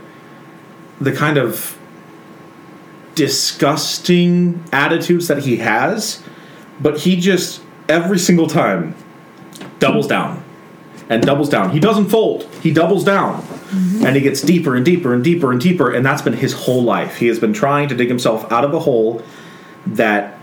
[0.99, 1.77] the kind of
[3.15, 6.23] disgusting attitudes that he has,
[6.79, 8.95] but he just every single time
[9.79, 10.43] doubles down
[11.09, 11.71] and doubles down.
[11.71, 12.43] He doesn't fold.
[12.61, 13.45] He doubles down.
[13.71, 16.81] And he gets deeper and deeper and deeper and deeper and that's been his whole
[16.81, 17.17] life.
[17.17, 19.21] He has been trying to dig himself out of a hole
[19.85, 20.38] that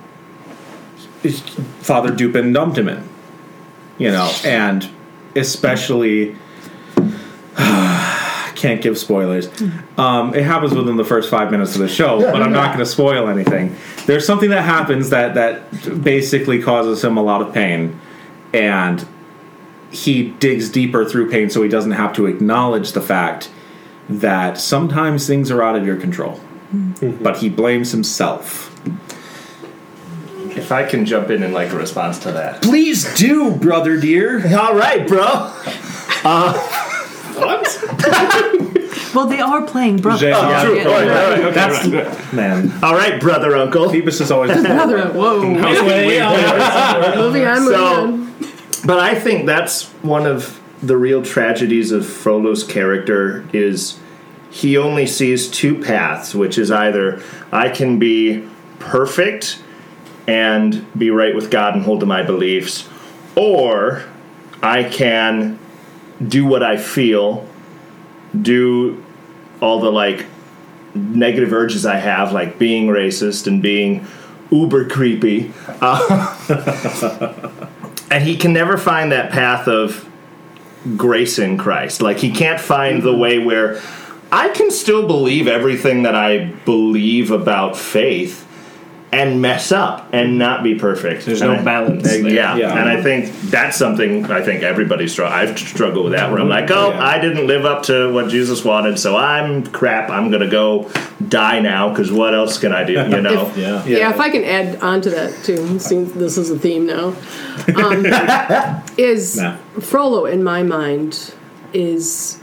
[1.30, 3.08] Father Dupin dumped him in.
[3.98, 4.88] You know, and
[5.34, 6.36] especially
[7.56, 9.48] can't give spoilers.
[9.96, 12.80] Um, it happens within the first five minutes of the show, but I'm not going
[12.80, 13.74] to spoil anything.
[14.06, 17.98] There's something that happens that that basically causes him a lot of pain,
[18.52, 19.06] and
[19.90, 23.50] he digs deeper through pain so he doesn't have to acknowledge the fact
[24.08, 26.40] that sometimes things are out of your control.
[27.22, 28.72] But he blames himself.
[30.56, 32.62] If I can jump in and like a response to that.
[32.62, 34.42] Please do, brother dear.
[34.58, 35.24] All right, bro.
[36.24, 36.52] Uh,
[37.38, 38.72] what?
[39.14, 40.24] Well, they are playing brothers.
[40.24, 40.76] Oh, yeah, True.
[40.76, 40.84] Yeah.
[40.84, 42.32] All right, all right, okay, That's right, right.
[42.34, 42.70] man.
[42.84, 43.88] All right, brother, uncle.
[43.88, 45.06] Phoebus is always brother.
[45.08, 45.40] whoa.
[45.54, 47.16] Way on.
[47.16, 48.34] Moving on, moving So- on.
[48.84, 53.98] But I think that's one of the real tragedies of Frollo's character is
[54.50, 58.46] he only sees two paths, which is either I can be
[58.80, 59.62] perfect
[60.26, 62.88] and be right with God and hold to my beliefs,
[63.36, 64.04] or
[64.62, 65.58] I can
[66.26, 67.46] do what I feel,
[68.40, 69.04] do
[69.60, 70.26] all the like
[70.94, 74.06] negative urges I have, like being racist and being
[74.50, 75.52] uber creepy.
[75.80, 76.36] Uh,
[78.10, 80.08] and he can never find that path of
[80.96, 82.00] grace in Christ.
[82.00, 83.80] Like he can't find the way where
[84.32, 88.45] I can still believe everything that I believe about faith
[89.16, 91.24] and mess up and not be perfect.
[91.24, 92.20] There's And no I- balance there.
[92.28, 92.56] Yeah.
[92.56, 92.78] Yeah.
[92.78, 95.34] and I think that's something I think everybody struggle.
[95.34, 97.02] I've struggled with that where I'm like, oh, Yeah.
[97.04, 100.10] I didn't live up to what Jesus wanted, so I'm crap.
[100.10, 100.90] I'm gonna go
[101.28, 102.92] die now because what else can I do?
[102.92, 103.50] You know?
[103.56, 103.84] Yeah.
[103.86, 104.10] Yeah.
[104.10, 107.14] if I can add on to that too, since this is a theme now,
[107.76, 108.04] um,
[108.98, 109.56] is Nah.
[109.80, 111.32] Frollo in my mind
[111.72, 112.38] is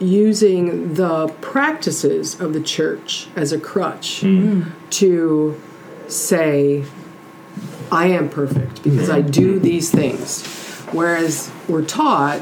[0.00, 4.20] using the practices of the church as a crutch
[4.90, 5.60] to
[6.10, 6.84] say,
[7.90, 10.46] I am perfect because I do these things.
[10.92, 12.38] Whereas we're taught,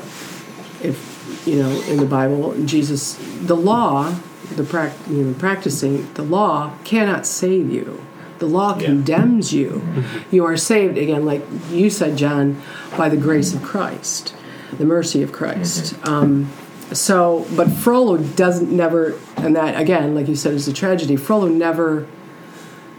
[0.82, 4.14] if you know, in the Bible, Jesus, the law,
[4.56, 8.04] the prac- you know, practicing the law cannot save you.
[8.38, 9.82] The law condemns you.
[10.30, 12.62] You are saved again, like you said, John,
[12.96, 14.34] by the grace of Christ,
[14.78, 15.94] the mercy of Christ.
[16.06, 16.50] Um,
[16.92, 21.16] so, but Frollo doesn't never, and that again, like you said, is a tragedy.
[21.16, 22.06] Frollo never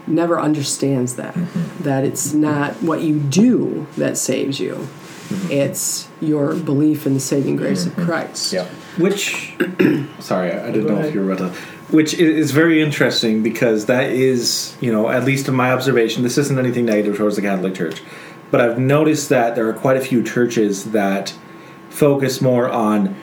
[0.06, 1.34] never understands that
[1.80, 4.88] that it's not what you do that saves you
[5.50, 8.06] it's your belief in the saving grace of mm-hmm.
[8.06, 8.68] christ Yeah.
[8.98, 9.54] Which,
[10.18, 11.60] sorry, I didn't know if you were about to.
[11.90, 16.38] Which is very interesting because that is, you know, at least in my observation, this
[16.38, 18.02] isn't anything negative towards the Catholic Church,
[18.50, 21.34] but I've noticed that there are quite a few churches that
[21.90, 23.14] focus more on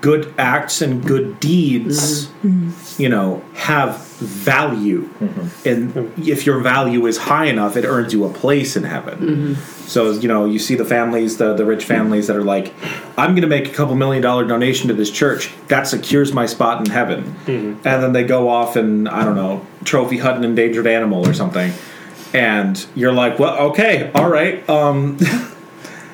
[0.00, 3.00] good acts and good deeds, mm-hmm.
[3.00, 5.08] you know, have value.
[5.20, 5.68] Mm-hmm.
[5.68, 9.18] And if your value is high enough, it earns you a place in heaven.
[9.18, 9.54] Mm-hmm.
[9.88, 12.74] So, you know, you see the families, the, the rich families that are like,
[13.16, 15.52] I'm going to make a couple million dollar donation to this church.
[15.68, 17.36] That secures my spot in heaven.
[17.84, 21.34] And then they go off and, I don't know, trophy hunt an endangered animal or
[21.34, 21.72] something.
[22.34, 24.68] And you're like, well, okay, all right.
[24.68, 25.18] Um,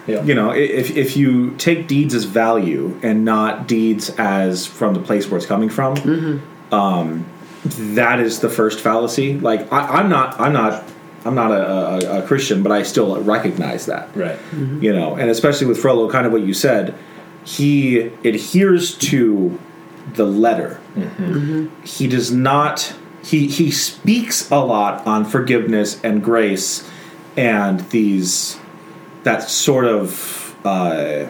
[0.07, 5.01] you know, if, if you take deeds as value and not deeds as from the
[5.01, 6.75] place where it's coming from, mm-hmm.
[6.75, 7.27] um,
[7.65, 9.39] that is the first fallacy.
[9.39, 10.85] Like, I, I'm not, I'm not,
[11.25, 14.37] I'm not a, a, a Christian, but I still recognize that Right.
[14.37, 14.83] Mm-hmm.
[14.83, 16.95] you know, and especially with Frollo, kind of what you said,
[17.45, 19.59] he adheres to
[20.15, 20.81] the letter.
[20.95, 21.83] Mm-hmm.
[21.83, 22.95] He does not.
[23.23, 26.89] He he speaks a lot on forgiveness and grace,
[27.37, 28.59] and these
[29.25, 31.27] that sort of uh,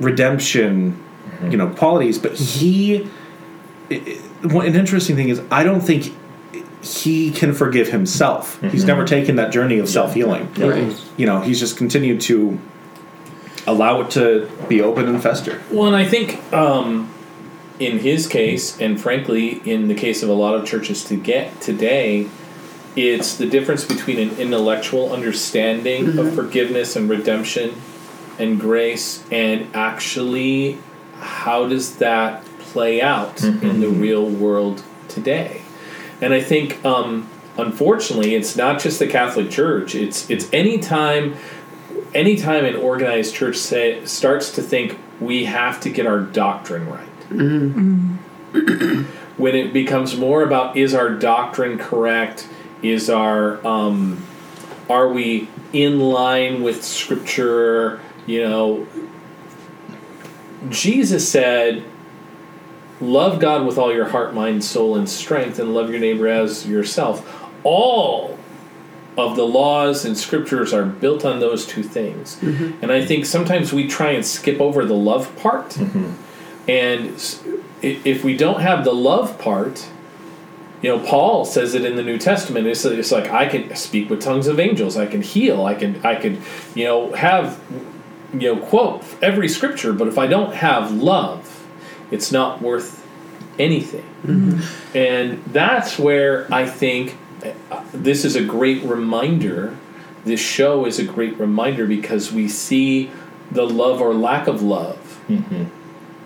[0.00, 1.02] redemption,
[1.50, 2.18] you know, qualities.
[2.18, 3.08] But he,
[3.90, 6.14] i- i- one- an interesting thing is, I don't think
[6.82, 8.60] he can forgive himself.
[8.62, 12.58] He's never taken that journey of self healing right you know, he's just continued to
[13.66, 15.62] allow it to be open and fester.
[15.70, 17.08] Well, and I think um,
[17.78, 21.60] in his case, and frankly, in the case of a lot of churches to get
[21.60, 22.28] today,
[22.96, 26.36] it's the difference between an intellectual understanding of mm-hmm.
[26.36, 27.74] forgiveness and redemption
[28.38, 30.78] and grace, and actually,
[31.18, 34.00] how does that play out in the mm-hmm.
[34.00, 35.62] real world today?
[36.20, 37.28] And I think, um,
[37.58, 39.94] unfortunately, it's not just the Catholic Church.
[39.94, 41.36] It's it's any time
[42.14, 47.28] anytime an organized church say, starts to think we have to get our doctrine right,
[47.28, 49.02] mm-hmm.
[49.36, 52.48] when it becomes more about is our doctrine correct,
[52.82, 54.24] is our um,
[54.90, 58.00] are we in line with Scripture?
[58.26, 58.86] You know,
[60.68, 61.84] Jesus said,
[63.00, 66.66] "Love God with all your heart, mind, soul, and strength, and love your neighbor as
[66.66, 68.38] yourself." All
[69.16, 72.38] of the laws and scriptures are built on those two things.
[72.80, 75.76] And I think sometimes we try and skip over the love part.
[76.66, 77.08] And
[77.82, 79.86] if we don't have the love part,
[80.82, 82.66] you know, Paul says it in the New Testament.
[82.66, 84.96] It's, it's like I can speak with tongues of angels.
[84.96, 85.64] I can heal.
[85.64, 86.42] I can I can
[86.74, 87.60] you know have
[88.34, 89.92] you know quote every scripture.
[89.92, 91.64] But if I don't have love,
[92.10, 93.06] it's not worth
[93.58, 94.04] anything.
[94.94, 97.16] And that's where I think
[97.70, 99.76] uh, this is a great reminder.
[100.24, 103.10] This show is a great reminder because we see
[103.50, 105.20] the love or lack of love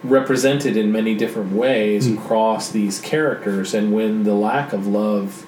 [0.09, 2.19] represented in many different ways hmm.
[2.19, 3.75] across these characters.
[3.75, 5.47] And when the lack of love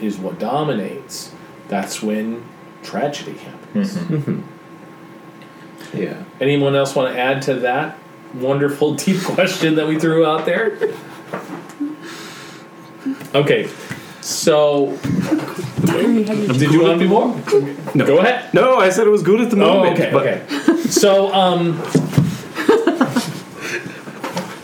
[0.00, 1.32] is what dominates,
[1.68, 2.44] that's when
[2.82, 3.96] tragedy happens.
[3.96, 4.14] Mm-hmm.
[4.16, 5.98] Mm-hmm.
[5.98, 6.24] Yeah.
[6.40, 7.98] Anyone else want to add to that
[8.34, 10.78] wonderful deep question that we threw out there?
[13.34, 13.68] Okay,
[14.20, 17.34] so Did you want to be more?
[17.94, 18.06] No.
[18.06, 18.52] Go ahead.
[18.54, 19.98] No, I said it was good at the Oh, moment.
[19.98, 20.82] okay, but- okay.
[20.88, 21.80] So, um,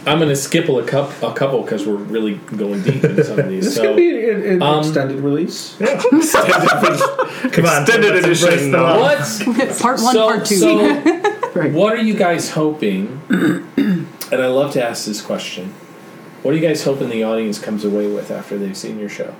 [0.09, 3.38] I'm going to skip a, cup, a couple because we're really going deep into some
[3.38, 3.64] of these.
[3.66, 5.76] This So, could be an, an um, extended release.
[5.78, 8.82] Come on, Extended edition, embrace the no.
[8.82, 9.00] love.
[9.00, 9.78] what?
[9.80, 10.56] Part one, so, part two.
[10.56, 13.20] So, what are you guys hoping?
[13.28, 15.74] and I love to ask this question.
[16.42, 19.34] What are you guys hoping the audience comes away with after they've seen your show?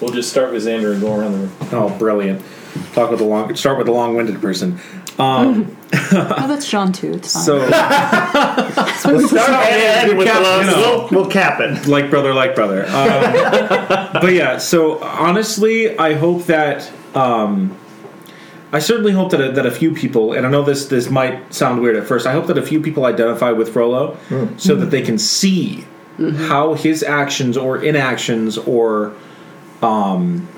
[0.00, 1.52] We'll just start with Xander and go around the room.
[1.72, 2.42] Oh, brilliant!
[2.94, 3.54] Talk with the long.
[3.56, 4.80] Start with the long-winded person.
[5.18, 7.12] Um, oh, that's John too.
[7.14, 7.44] It's fine.
[7.44, 7.68] so,
[9.26, 10.64] Start and end with the love.
[10.64, 11.08] you know.
[11.10, 11.86] We'll, we'll cap it.
[11.86, 12.86] like brother, like brother.
[12.86, 17.76] Um, but yeah, so honestly, I hope that um,
[18.72, 21.52] I certainly hope that a, that a few people, and I know this this might
[21.52, 22.26] sound weird at first.
[22.26, 24.16] I hope that a few people identify with Frollo
[24.56, 25.84] so that they can see
[26.18, 29.14] how his actions or inactions or
[29.82, 30.48] um,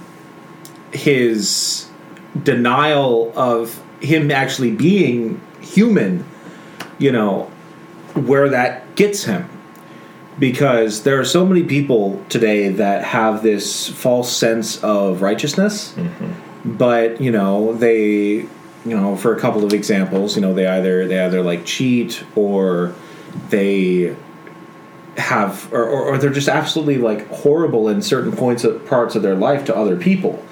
[0.92, 1.88] his
[2.40, 6.24] denial of him actually being human,
[6.98, 7.44] you know,
[8.14, 9.48] where that gets him.
[10.38, 16.76] Because there are so many people today that have this false sense of righteousness mm-hmm.
[16.76, 18.46] but you know they
[18.86, 22.24] you know for a couple of examples you know they either they either like cheat
[22.34, 22.94] or
[23.50, 24.16] they
[25.18, 29.20] have or, or, or they're just absolutely like horrible in certain points of parts of
[29.20, 30.42] their life to other people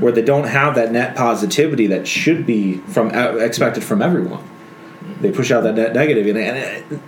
[0.00, 4.42] where they don't have that net positivity that should be from uh, expected from everyone
[5.20, 7.00] they push out that net negative and, and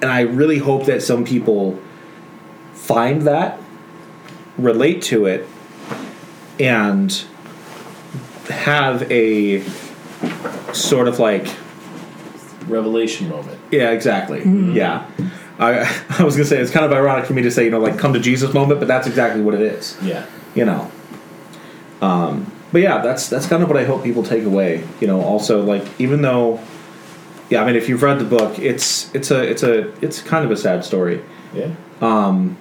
[0.00, 1.78] and I really hope that some people
[2.72, 3.60] find that,
[4.56, 5.46] relate to it,
[6.60, 7.12] and
[8.48, 9.62] have a
[10.72, 11.54] sort of like
[12.66, 13.58] Revelation moment.
[13.70, 14.42] yeah, exactly.
[14.44, 15.08] Yeah.
[15.58, 15.80] I,
[16.18, 17.98] I was gonna say it's kind of ironic for me to say you know like
[17.98, 19.96] come to Jesus moment, but that's exactly what it is.
[20.02, 20.26] Yeah.
[20.54, 20.90] You know.
[22.00, 24.86] Um, but yeah, that's that's kind of what I hope people take away.
[25.00, 26.60] You know, also like even though,
[27.50, 30.44] yeah, I mean if you've read the book, it's it's a it's a it's kind
[30.44, 31.22] of a sad story.
[31.54, 31.74] Yeah.
[32.00, 32.56] Um,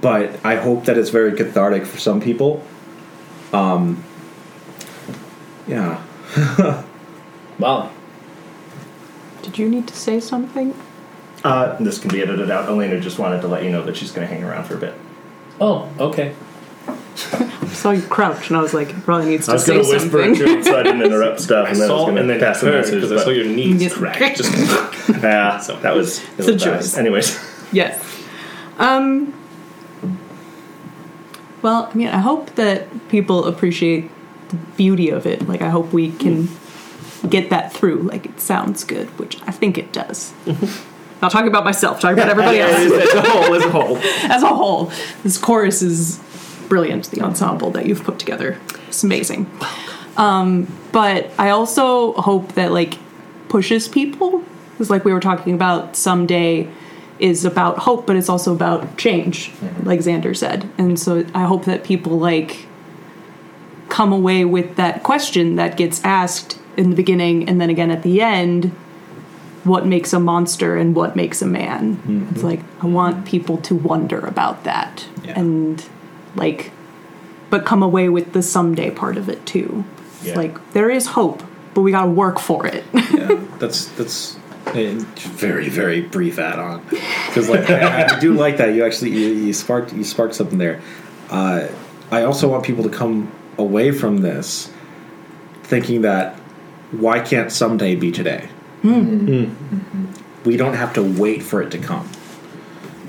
[0.00, 2.62] but I hope that it's very cathartic for some people.
[3.52, 4.04] Um,
[5.66, 6.02] yeah.
[7.58, 7.88] Molly.
[9.42, 10.74] Did you need to say something?
[11.42, 12.68] Uh, this can be edited out.
[12.68, 14.78] Elena just wanted to let you know that she's going to hang around for a
[14.78, 14.94] bit.
[15.60, 16.34] Oh, okay.
[17.80, 19.72] I saw you crouch, and I was like, he probably needs I to was say
[19.74, 20.34] going to whisper something.
[20.34, 22.34] to him so I didn't interrupt stuff, and then I was saw going and to
[22.34, 22.94] then pass the message.
[22.96, 23.94] because I saw your knees Yes.
[23.94, 24.18] crack.
[24.36, 24.52] Just
[25.22, 26.60] Yeah, so that was, it It's a bad.
[26.60, 26.96] choice.
[26.98, 27.38] Anyways,
[27.72, 28.04] Yes.
[28.78, 29.32] Um.
[31.62, 34.10] Well, I mean, I hope that people appreciate
[34.50, 35.46] the beauty of it.
[35.48, 36.48] Like, I hope we can
[37.28, 38.02] get that through.
[38.02, 40.32] Like, it sounds good, which I think it does.
[41.20, 43.96] Not talking about myself, talking about everybody else as a whole, as a whole.
[43.98, 44.90] as a whole.
[45.22, 46.18] This chorus is
[46.70, 47.10] brilliant.
[47.10, 48.58] The ensemble that you've put together,
[48.88, 49.50] it's amazing.
[50.16, 52.98] Um, but I also hope that like
[53.50, 54.42] pushes people,
[54.72, 56.66] because like we were talking about, someday
[57.18, 59.52] is about hope, but it's also about change,
[59.82, 60.66] like Xander said.
[60.78, 62.66] And so I hope that people like
[63.90, 68.02] come away with that question that gets asked in the beginning and then again at
[68.02, 68.66] the end
[69.64, 72.28] what makes a monster and what makes a man.
[72.32, 75.38] It's like I want people to wonder about that Yeah.
[75.38, 75.84] and
[76.34, 76.72] like
[77.50, 79.84] but come away with the someday part of it too.
[80.22, 80.36] Yeah.
[80.36, 81.42] Like there is hope,
[81.74, 82.84] but we got to work for it.
[82.94, 84.36] yeah, that's that's
[84.68, 89.28] a very very brief add-on because like I, I do like that you actually you,
[89.32, 90.80] you sparked you sparked something there.
[91.28, 91.68] Uh,
[92.10, 94.72] I also want people to come away from this
[95.62, 96.34] thinking that
[96.90, 98.48] why can't someday be today?
[100.44, 102.10] We don't have to wait for it to come.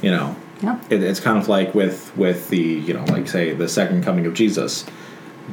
[0.01, 0.79] You know, yeah.
[0.89, 4.25] it, it's kind of like with with the you know like say the second coming
[4.25, 4.85] of Jesus.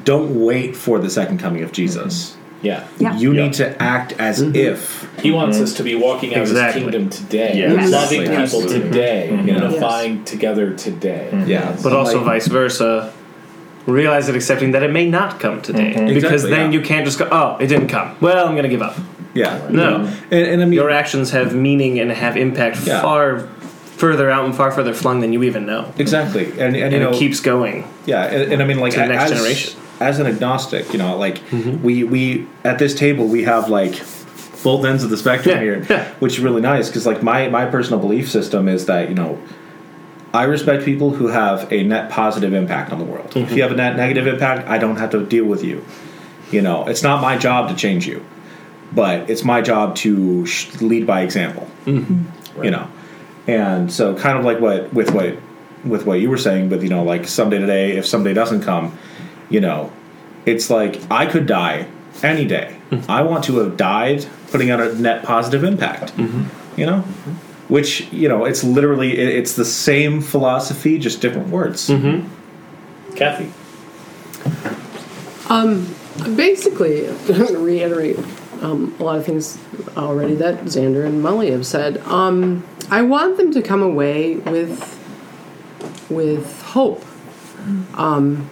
[0.04, 2.30] Don't wait for the second coming of Jesus.
[2.30, 2.66] Mm-hmm.
[2.66, 2.86] Yeah.
[2.98, 3.16] Yeah.
[3.16, 3.42] You Yeah.
[3.44, 4.54] need to act as mm-hmm.
[4.54, 6.82] if He wants us to be walking out Exactly.
[6.82, 7.90] his kingdom today, Yes.
[7.90, 8.28] loving Yes.
[8.28, 8.80] people Absolutely.
[8.80, 9.46] today, Mhm.
[9.46, 10.24] unifying mm-hmm.
[10.24, 11.44] together today.
[11.46, 13.12] yeah, But also like- vice versa.
[13.86, 15.92] Realize that accepting that it may not come today.
[16.12, 16.78] Because Exactly, then yeah.
[16.78, 18.10] you can't just go, oh, it didn't come.
[18.20, 18.96] Well, I'm going to give up.
[19.34, 20.06] yeah, No.
[20.30, 23.00] and, and I mean Your actions have meaning and have impact Yeah.
[23.00, 23.48] far
[23.98, 25.92] further out and far further flung than you even know.
[25.98, 27.84] exactly, and and, you And know it keeps going.
[28.06, 29.80] Yeah, and, and I mean, like to the next as, generation.
[30.00, 31.82] as an agnostic, you know, like mm-hmm.
[31.82, 34.00] we we at this table we have like
[34.62, 36.12] both ends of the spectrum Yeah, here, yeah.
[36.20, 39.38] which is really nice because like my my personal belief system is that you know.
[40.30, 43.28] I respect people who have a net positive impact on the world.
[43.28, 43.56] If mm-hmm.
[43.56, 45.82] you have a net negative impact, I don't have to deal with you.
[46.50, 48.22] You know, it's not my job to change you,
[48.92, 51.66] but it's my job to sh- lead by example.
[51.86, 52.62] Mm-hmm.
[52.62, 52.90] You know,
[53.48, 55.34] and so kind of like what with what
[55.84, 58.96] with what you were saying, but you know, like someday today, if someday doesn't come,
[59.48, 59.92] you know,
[60.46, 61.88] it's like I could die
[62.22, 62.76] any day.
[62.90, 63.10] Mm-hmm.
[63.10, 66.14] I want to have died putting out a net positive impact.
[66.16, 66.80] Mm-hmm.
[66.80, 67.00] You know,
[67.68, 71.88] which you know, it's literally it- it's the same philosophy, just different words.
[71.88, 73.14] Mm-hmm.
[73.16, 73.50] Kathy.
[75.48, 75.86] Um,
[76.36, 78.16] Basically, I'm going to reiterate
[78.62, 79.58] um, a lot of things
[79.96, 81.98] already that Xander and Molly have said.
[81.98, 84.94] Um, I want them to come away with
[86.10, 87.04] with hope.
[87.94, 88.48] Um,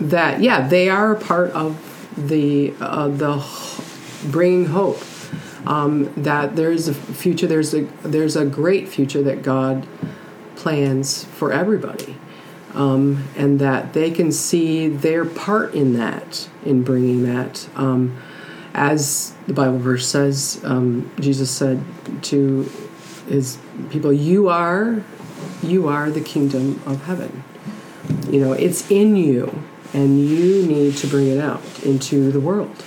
[0.00, 1.80] that yeah, they are a part of
[2.16, 3.44] the uh, the
[4.30, 5.02] bringing hope.
[5.66, 7.46] Um, that there is a future.
[7.46, 9.86] There's a there's a great future that God
[10.56, 12.16] plans for everybody
[12.74, 17.68] um, and that they can see their part in that, in bringing that.
[17.76, 18.20] Um,
[18.74, 21.82] as the Bible verse says, um, Jesus said
[22.22, 22.70] to
[23.28, 23.58] his
[23.90, 25.02] people, "You are,
[25.62, 27.44] you are the kingdom of heaven.
[28.28, 29.62] You know, it's in you,
[29.92, 32.84] and you need to bring it out into the world."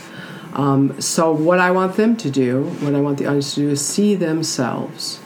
[0.54, 3.70] Um, so, what I want them to do, what I want the audience to do,
[3.70, 5.20] is see themselves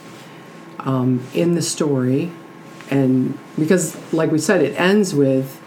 [0.80, 2.32] um, in the story
[2.90, 5.60] and because like we said it ends with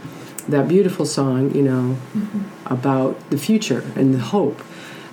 [0.47, 1.97] that beautiful song you know
[2.67, 4.61] about the future and the hope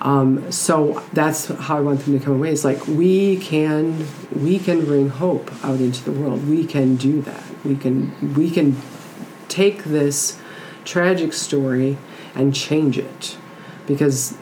[0.02, 4.06] um, so that's how i want them to come away it's like we can
[4.42, 6.48] we can bring hope out into the world.
[6.48, 7.42] We can do that.
[7.64, 8.76] We can we can
[9.48, 10.38] take this
[10.84, 11.98] tragic story
[12.34, 13.36] and change it.
[13.86, 14.36] Because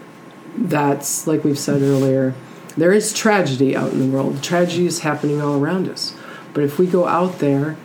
[0.57, 2.35] that's like we've said earlier
[2.77, 4.43] there is tragedy out in the world.
[4.43, 6.15] Tragedy is happening all around us.
[6.55, 7.77] But if we go out there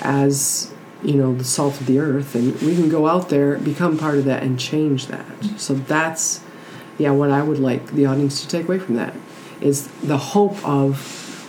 [0.00, 0.72] as
[1.02, 4.18] you know the salt of the earth and we can go out there become part
[4.18, 5.26] of that and change that.
[5.56, 6.43] So that's
[6.98, 9.14] yeah what i would like the audience to take away from that
[9.60, 11.48] is the hope of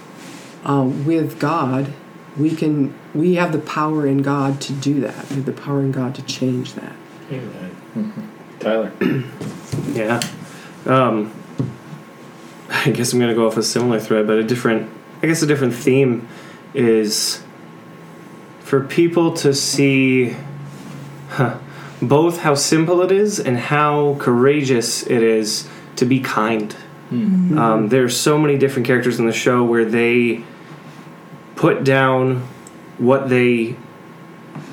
[0.64, 1.94] uh, with god
[2.38, 5.80] we can we have the power in god to do that we have the power
[5.80, 6.96] in god to change that
[8.60, 8.92] Tyler.
[9.94, 10.22] Yeah.
[10.86, 11.34] Um,
[12.70, 14.90] I guess I'm going to go off a similar thread, but a different,
[15.22, 16.28] I guess a different theme
[16.74, 17.42] is
[18.60, 20.36] for people to see
[21.30, 21.58] huh,
[22.02, 26.76] both how simple it is and how courageous it is to be kind.
[27.58, 30.44] Um, there's so many different characters in the show where they
[31.56, 32.48] put down
[32.98, 33.76] what they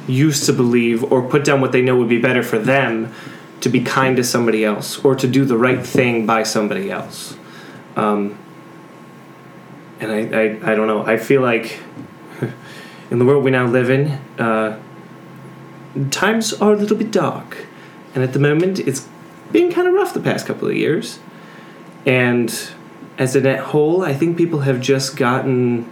[0.09, 3.13] used to believe or put down what they know would be better for them
[3.61, 7.37] to be kind to somebody else or to do the right thing by somebody else.
[7.95, 8.37] Um,
[10.01, 11.05] and I, I, I don't know.
[11.07, 11.79] I feel like
[13.11, 14.09] in the world we now live in,
[14.39, 14.81] uh,
[16.11, 17.67] times are a little bit dark.
[18.15, 19.09] And at the moment, it's
[19.51, 21.19] been kind of rough the past couple of years.
[22.05, 22.49] And
[23.19, 25.91] as a net whole, I think people have just gotten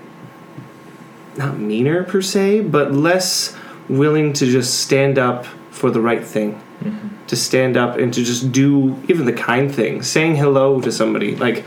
[1.36, 3.56] not meaner per se, but less
[3.88, 6.60] willing to just stand up for the right thing.
[6.82, 7.26] Mm-hmm.
[7.26, 11.36] To stand up and to just do even the kind thing, saying hello to somebody.
[11.36, 11.64] Like,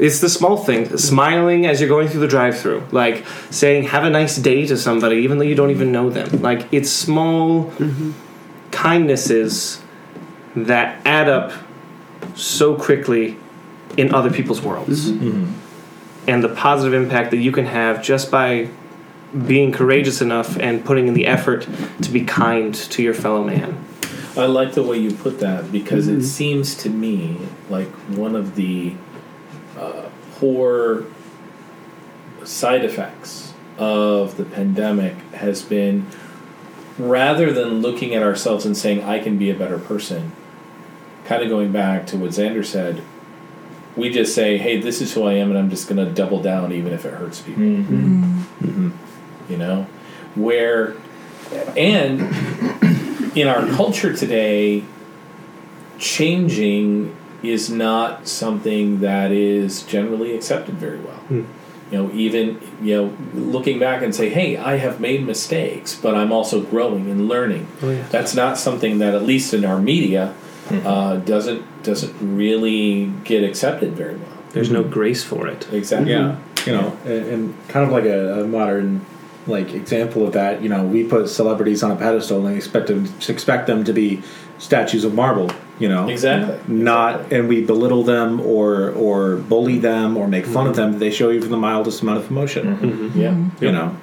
[0.00, 4.02] it's the small thing, smiling as you're going through the drive through, like saying have
[4.02, 6.40] a nice day to somebody, even though you don't even know them.
[6.40, 7.70] Like, it's small
[8.70, 9.82] kindnesses
[10.56, 11.52] that add up
[12.34, 13.36] so quickly
[13.98, 15.10] in other people's worlds.
[15.10, 15.28] Mm-hmm.
[15.28, 16.30] Mm-hmm.
[16.30, 18.68] And the positive impact that you can have just by
[19.46, 21.68] being courageous enough and putting in the effort
[22.02, 23.84] to be kind to your fellow man.
[24.36, 26.22] I like the way you put that because it mm-hmm.
[26.22, 27.36] seems to me
[27.68, 28.94] like one of the
[30.40, 31.04] poor
[32.44, 36.06] side effects of the pandemic has been
[36.98, 40.32] rather than looking at ourselves and saying, I can be a better person,
[41.26, 43.02] kind of going back to what Xander said,
[43.96, 46.42] we just say, hey, this is who I am and I'm just going to double
[46.42, 47.62] down even if it hurts people.
[47.62, 48.40] Mm-hmm.
[48.40, 48.66] Mm-hmm.
[48.66, 49.52] Mm-hmm.
[49.52, 49.86] You know?
[50.36, 50.96] Where,
[51.76, 52.20] and
[53.36, 54.84] in our culture today,
[55.98, 61.18] changing is not something that is generally accepted very well.
[61.28, 61.44] Hmm.
[61.90, 66.14] You know, even you know, looking back and say, "Hey, I have made mistakes, but
[66.14, 70.28] I'm also growing and learning." Oh, That's not something that, at least in our media,
[70.68, 70.86] hmm.
[70.86, 74.38] uh, doesn't doesn't really get accepted very well.
[74.50, 74.90] There's no hmm.
[74.90, 75.66] grace for it.
[75.72, 76.12] Exactly.
[76.12, 79.04] Yeah, you know, and, and kind of like a, a modern
[79.46, 80.62] like example of that.
[80.62, 84.22] You know, we put celebrities on a pedestal and expect them expect them to be
[84.58, 85.50] statues of marble.
[85.80, 86.58] You know, Exactly.
[86.68, 87.38] Not, Exactly.
[87.38, 90.98] and we belittle them or or bully them or make fun of them.
[91.00, 93.10] They show even the mildest amount of emotion.
[93.16, 93.34] Yeah.
[93.60, 93.96] You know,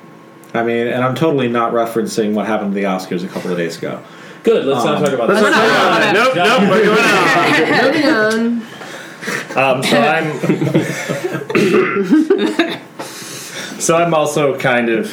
[0.54, 3.58] I mean, and I'm totally not referencing what happened to the Oscars a couple of
[3.58, 4.02] days ago.
[4.44, 4.66] Good.
[4.66, 5.52] Let's not Um, talk about Let's that.
[5.52, 6.14] not talk about it.
[6.18, 7.84] Nope, nope, we're going on.
[7.86, 8.62] moving on
[9.58, 10.28] Um, so I'm.
[13.80, 15.06] so I'm also kind of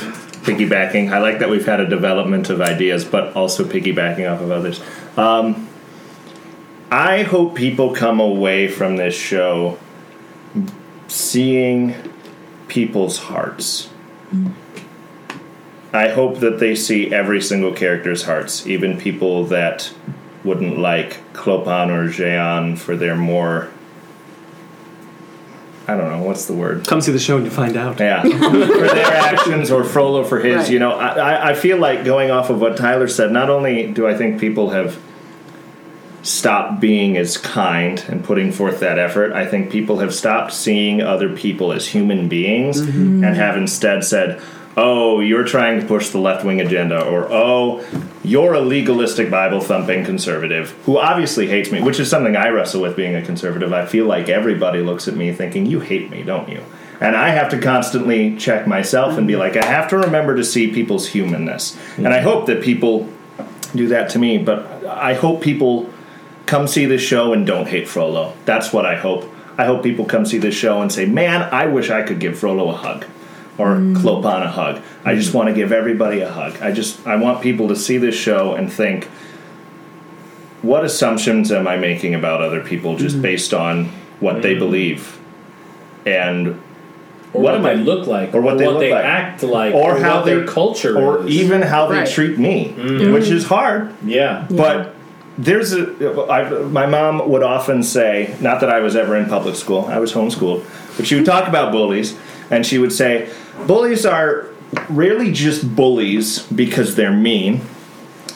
[0.44, 1.10] piggybacking.
[1.12, 4.80] I like that we've had a development of ideas, but also piggybacking off of others.
[5.16, 5.68] Um,
[6.90, 9.78] I hope people come away from this show
[11.08, 11.94] seeing
[12.68, 13.90] people's hearts.
[15.92, 19.92] I hope that they see every single character's hearts, even people that
[20.44, 23.70] wouldn't like Clopin or Jean for their more.
[25.86, 26.86] I don't know what's the word.
[26.86, 28.00] Come see the show and you find out.
[28.00, 30.56] Yeah, for their actions or Frollo for his.
[30.62, 30.70] Right.
[30.70, 33.30] You know, I, I- I feel like going off of what Tyler said.
[33.32, 34.98] Not only do I think people have
[36.24, 41.02] stopped being as kind and putting forth that effort, I think people have stopped seeing
[41.02, 43.22] other people as human beings mm-hmm.
[43.22, 44.42] and have instead said.
[44.76, 47.84] Oh, you're trying to push the left wing agenda, or oh,
[48.24, 52.82] you're a legalistic Bible thumping conservative who obviously hates me, which is something I wrestle
[52.82, 53.72] with being a conservative.
[53.72, 56.60] I feel like everybody looks at me thinking, You hate me, don't you?
[57.00, 60.44] And I have to constantly check myself and be like, I have to remember to
[60.44, 61.78] see people's humanness.
[61.96, 62.26] And I mm-hmm.
[62.26, 63.08] hope that people
[63.76, 65.88] do that to me, but I hope people
[66.54, 68.32] come see this show and don't hate Frollo.
[68.44, 69.28] That's what I hope.
[69.58, 72.38] I hope people come see this show and say, Man, I wish I could give
[72.38, 73.04] Frollo a hug.
[73.58, 73.96] Or mm.
[73.96, 74.80] Clopin a hug.
[75.04, 75.34] I just mm.
[75.34, 76.62] want to give everybody a hug.
[76.62, 79.06] I just I want people to see this show and think,
[80.62, 83.22] what assumptions am I making about other people just mm.
[83.22, 83.86] based on
[84.20, 85.18] what they believe?
[86.06, 86.48] And
[87.32, 89.04] or What what, am they I- look like, or what they look they like.
[89.04, 91.34] act like, or, or, how what they, their culture or is.
[91.34, 92.08] even how they Right.
[92.08, 92.68] treat me,
[93.12, 93.92] which is hard.
[94.04, 94.46] yeah.
[94.48, 94.93] But
[95.38, 99.56] there's a I, my mom would often say, not that I was ever in public
[99.56, 100.64] school, I was homeschooled,
[100.96, 102.16] but she would talk about bullies,
[102.50, 103.28] and she would say,
[103.66, 104.46] bullies are
[104.88, 107.60] rarely just bullies because they're mean.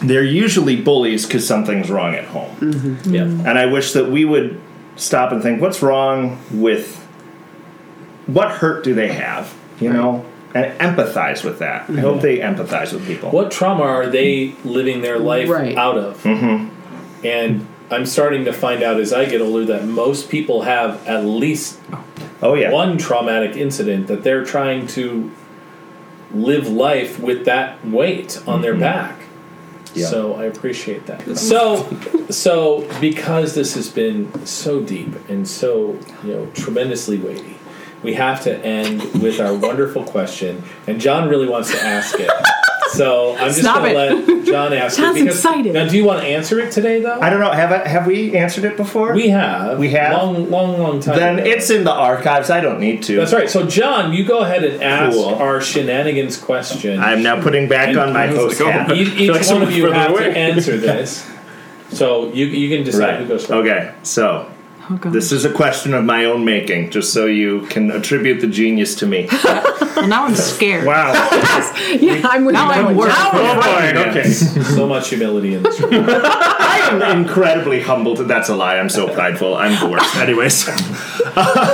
[0.00, 2.98] They're usually bullies because something's wrong at home.
[3.04, 3.22] yeah.
[3.22, 4.60] And I wish that we would
[4.96, 6.96] stop and think, what's wrong with
[8.26, 10.24] what hurt do they have, you know,
[10.54, 11.88] and empathize with that.
[11.90, 13.30] I hope they empathize with people.
[13.30, 15.76] What trauma are they living their life Right.
[15.76, 16.22] out of?
[16.22, 16.74] Mm-hmm.
[17.24, 21.24] And I'm starting to find out as I get older that most people have at
[21.24, 21.80] least
[22.40, 25.32] Oh yeah, one traumatic incident that they're trying to
[26.32, 28.82] live life with that weight on their mm-hmm.
[28.82, 29.20] back.
[29.94, 30.06] Yeah.
[30.06, 31.36] So I appreciate that.
[31.36, 31.90] So,
[32.30, 37.56] so because this has been so deep and so you know tremendously weighty,
[38.02, 42.30] we have to end with our wonderful question, and John really wants to ask it.
[42.92, 44.36] So I'm just Stop going to it.
[44.38, 45.20] let John ask John's it.
[45.24, 45.72] because- excited.
[45.74, 47.20] Now, do you want to answer it today, though?
[47.20, 47.50] I don't know.
[47.50, 49.12] Have I, have we answered it before?
[49.14, 49.78] we have.
[49.78, 50.12] We have?
[50.12, 51.16] long, long, long time.
[51.18, 51.48] then ago.
[51.50, 52.50] it's in the archives.
[52.50, 53.16] I don't need to.
[53.16, 53.48] That's right.
[53.50, 55.34] So, John, you go ahead and ask Cool.
[55.34, 56.98] our shenanigans question.
[57.00, 58.90] I'm now putting back And- on my host hat.
[58.92, 60.24] E- each like one of you have away.
[60.32, 61.28] to answer this.
[61.90, 63.20] So you you can decide Right.
[63.20, 63.50] who goes first.
[63.52, 63.92] Okay.
[64.02, 64.50] So
[64.90, 65.12] Oh, God.
[65.12, 68.94] this is a question of my own making, just so you can attribute the genius
[68.96, 69.28] to me.
[69.44, 70.86] well, now I'm scared.
[70.86, 71.12] Wow.
[71.88, 72.86] Yeah, I'm with Now you.
[72.88, 73.12] I'm worried.
[73.16, 74.10] oh boy.
[74.10, 74.28] Okay.
[74.28, 75.92] So much humility in this room.
[76.08, 78.18] I am incredibly humbled.
[78.18, 78.76] That's a lie.
[78.78, 79.54] I'm so prideful.
[79.56, 80.14] I'm the worst.
[80.16, 80.66] Anyways.
[80.66, 80.76] Well,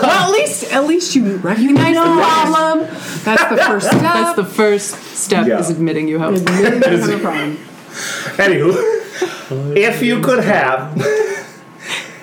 [0.04, 2.86] at least at least you recognize the problem.
[3.24, 4.00] That's the first step.
[4.02, 5.58] That's the first step Yeah.
[5.58, 6.34] is admitting you have.
[6.34, 7.56] Admitting you have a problem.
[8.36, 10.96] Anywho, if you could have,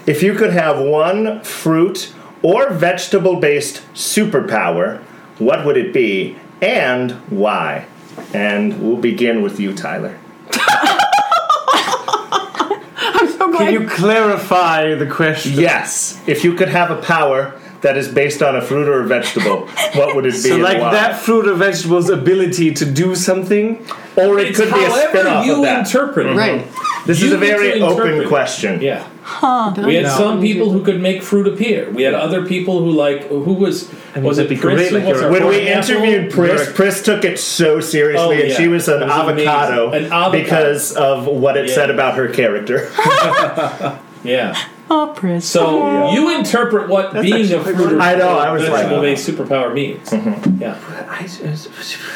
[0.08, 5.00] if you could have one fruit or vegetable based superpower,
[5.38, 7.86] what would it be and why?
[8.34, 10.18] And we'll begin with you, Tyler.
[13.04, 13.58] I'm so glad.
[13.58, 15.54] Can you clarify the question?
[15.60, 19.08] Yes, if you could have a power that is based on a fruit or a
[19.08, 20.38] vegetable, what would it be?
[20.50, 20.92] So, and like why?
[20.94, 23.84] that fruit or vegetable's ability to do something.
[24.16, 25.80] or it It's could be a however spin-off you of that.
[25.88, 26.36] interpret it.
[26.36, 26.62] right.
[26.66, 27.08] Mm-hmm.
[27.08, 28.82] this is a very open question.
[28.82, 29.08] Yeah.
[29.86, 31.90] We had some people who could make fruit appear.
[31.92, 35.04] We had other people who like who was mean, was it it'd be Pris great,
[35.04, 35.96] like was When we pineapple?
[35.96, 39.92] interviewed Pris, You're- Pris took it so seriously, Oh, and she was an was avocado,
[39.92, 40.32] An avocado.
[40.32, 41.76] because of what it Yeah.
[41.76, 42.90] said about her character.
[44.24, 44.56] Yeah.
[44.88, 45.46] Oh, Pris.
[45.50, 49.28] So you interpret what being a fruit or I know, I was like- vegetable based
[49.28, 50.10] superpower means.
[50.12, 50.62] Mm-hmm.
[50.62, 51.26] Yeah.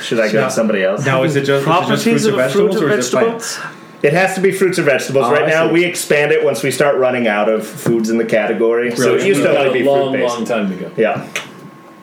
[0.03, 1.03] Should I go to somebody else?
[1.03, 2.97] Now, is it just, is it just fruits of or a fruit vegetables, or or
[2.99, 3.60] is
[4.06, 4.22] it vegetable?
[4.22, 4.26] plants?
[4.26, 5.26] It has to be fruits or vegetables.
[5.28, 5.74] Oh, right I now, see.
[5.74, 8.95] we expand it once we start running out of foods in the category.
[8.95, 10.36] So it used to Got only be fruit based.
[10.36, 10.91] long time ago.
[10.97, 11.28] Yeah.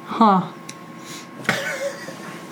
[0.07, 0.53] huh.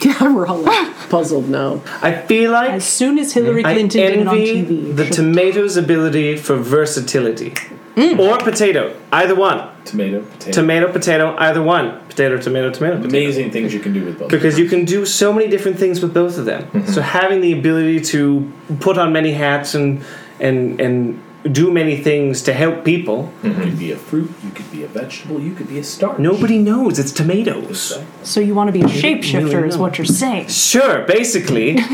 [0.05, 1.83] Yeah, we're all like puzzled now.
[2.01, 4.97] I feel like As soon as Hillary I Clinton did it on envy TV.
[4.97, 7.51] the tomato's ability for versatility.
[7.97, 8.19] Mm.
[8.19, 9.69] Or potato, either one.
[9.85, 10.53] Tomato, potato.
[10.53, 12.01] Tomato, potato, either one.
[12.09, 13.09] Potato, tomato, tomato, potato.
[13.09, 14.31] Amazing things you can do with both.
[14.31, 16.63] Because you can do so many different things with both of them.
[16.63, 16.93] Mm-hmm.
[16.93, 20.03] So having the ability to put on many hats and
[20.39, 23.32] and and do many things to help people.
[23.43, 26.18] You could be a fruit, you could be a vegetable, you could be a starch.
[26.18, 27.99] Nobody knows it's tomatoes.
[28.22, 30.49] So you want to be a shapeshifter, is what you're saying.
[30.49, 31.78] Sure, basically.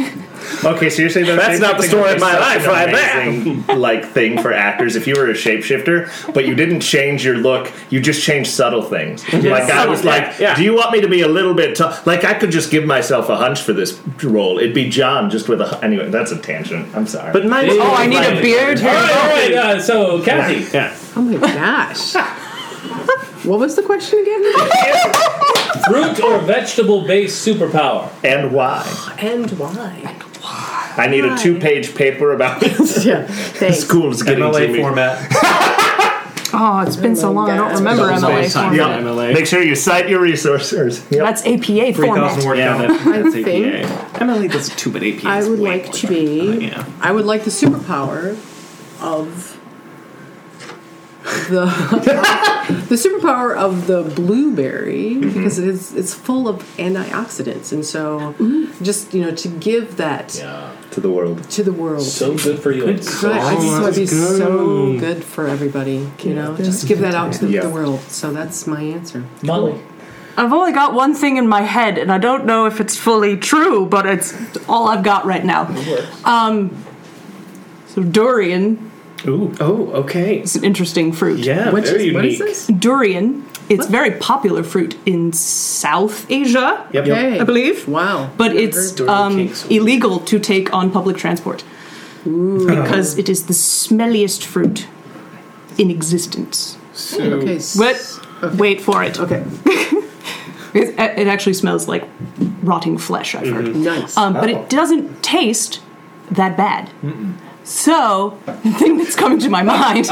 [0.64, 3.28] Okay, so you're saying that That's not the story of my life an right there.
[3.28, 4.96] amazing, like thing for actors.
[4.96, 8.82] If you were a shapeshifter, but you didn't change your look, you just changed subtle
[8.82, 9.22] things.
[9.32, 10.54] like I was like, yeah.
[10.54, 11.76] do you want me to be a little bit?
[11.76, 11.84] T-?
[12.04, 14.58] Like I could just give myself a hunch for this role.
[14.58, 15.78] It'd be John just with a.
[15.82, 16.94] Anyway, that's a tangent.
[16.96, 17.32] I'm sorry.
[17.32, 18.92] But mine's Oh, I need a beard All here.
[18.92, 19.52] right, all right.
[19.76, 20.96] Uh, so, Kathy, Yeah.
[21.14, 22.14] Oh my gosh.
[23.44, 24.42] what was the question again?
[25.88, 28.10] fruit or vegetable based superpower?
[28.24, 28.84] and why?
[29.18, 30.16] and why?
[30.48, 33.04] I need a two-page paper about this.
[33.04, 33.78] Yeah, thanks.
[33.78, 33.84] is
[34.22, 34.80] getting to MLA me.
[34.80, 35.72] format.
[36.58, 37.50] Oh, it's been so long.
[37.50, 38.76] I don't remember That was MLA my format.
[38.76, 38.98] Yeah.
[39.02, 39.34] MLA.
[39.34, 41.04] Make sure you cite your resources.
[41.10, 41.20] Yep.
[41.24, 42.30] That's APA Three format.
[42.30, 42.88] thousand word Yeah, count.
[43.04, 43.44] that, that's I APA.
[43.44, 45.92] think- MLA does too, but APA I is would way like more.
[45.94, 46.66] to be.
[46.68, 46.86] Yeah.
[47.00, 48.38] I would like the superpower
[49.02, 49.55] of
[51.48, 51.64] the
[52.88, 58.34] the superpower of the blueberry because it is it's full of antioxidants and so
[58.82, 60.70] just you know to give that Yeah.
[60.92, 61.48] to the world.
[61.50, 62.02] to the world.
[62.02, 62.86] So good for you.
[62.86, 65.00] It's so Right, I just want to be that's so good.
[65.00, 66.56] good for everybody, you know.
[66.56, 67.62] Just give that out to the, Yeah.
[67.62, 68.00] the world.
[68.02, 69.24] So that's my answer.
[69.42, 69.80] Molly.
[70.38, 73.36] I've only got one thing in my head, and I don't know if it's fully
[73.38, 74.34] true, but it's
[74.68, 75.62] all I've got right now.
[76.24, 76.70] Um,
[77.86, 78.92] so durian
[79.28, 79.52] Ooh.
[79.60, 80.38] Oh, okay.
[80.38, 81.40] It's an interesting fruit.
[81.40, 82.48] Yeah, Which very is, what is unique.
[82.54, 82.66] this?
[82.68, 83.44] Durian.
[83.68, 87.04] It's very popular fruit in South Asia, Yep.
[87.04, 87.40] Okay.
[87.40, 87.88] I believe.
[87.88, 88.30] Wow.
[88.36, 91.64] But Never it's um, illegal to take on public transport
[92.24, 94.86] because it is the smelliest fruit
[95.78, 96.76] in existence.
[97.14, 97.56] okay.
[97.56, 98.56] s- What?
[98.58, 99.18] Wait for it.
[99.20, 99.44] Okay.
[100.74, 102.04] It, it actually smells like
[102.62, 103.34] rotting flesh.
[103.34, 103.74] I've heard.
[103.74, 104.14] Nice.
[104.14, 104.58] Um, but Oh.
[104.60, 105.80] it doesn't taste
[106.30, 106.90] that bad.
[107.66, 110.08] So the thing that's coming to my mind is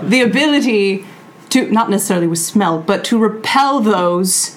[0.00, 1.04] the ability
[1.50, 4.56] to not necessarily with smell, but to repel those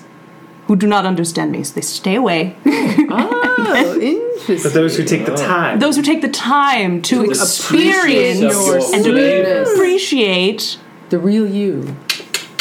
[0.67, 1.63] who do not understand me.
[1.63, 2.55] So they stay away.
[2.65, 4.57] oh, interesting.
[4.61, 5.37] But those who take the oh.
[5.37, 5.79] time.
[5.79, 10.77] Those who take the time to experience your and to appreciate.
[11.09, 11.95] the real you.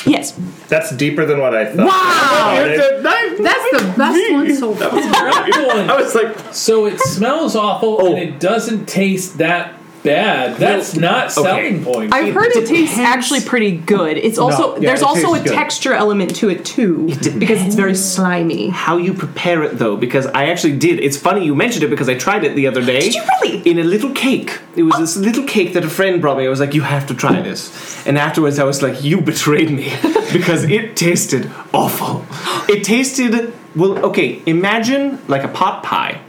[0.06, 0.32] Yes.
[0.68, 1.86] That's deeper than what I thought.
[1.86, 2.54] Wow.
[2.58, 4.90] Oh, it- That's the best one so far.
[4.92, 8.06] I was like, So it smells awful Oh.
[8.14, 9.74] and it doesn't taste that
[10.08, 10.56] bad.
[10.56, 12.12] That's not selling point.
[12.12, 14.16] I've heard it tastes actually pretty good.
[14.16, 15.56] It's also yeah, there's it also a tastes good.
[15.56, 17.06] texture element to it too
[17.38, 18.68] because it's very slimy.
[18.68, 21.00] how you prepare it though, because I actually did.
[21.00, 23.00] It's funny you mentioned it because I tried it the other day.
[23.00, 23.70] Did you really?
[23.70, 24.60] In a little cake.
[24.76, 26.46] It was this little cake that a friend brought me.
[26.46, 28.06] I was like, you have to try this.
[28.06, 29.92] And afterwards I was like, you betrayed me
[30.32, 32.24] because it tasted awful.
[32.68, 36.20] It tasted, well, okay, imagine like a pot pie,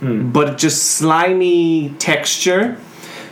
[0.00, 0.30] hmm.
[0.30, 2.78] but just slimy texture.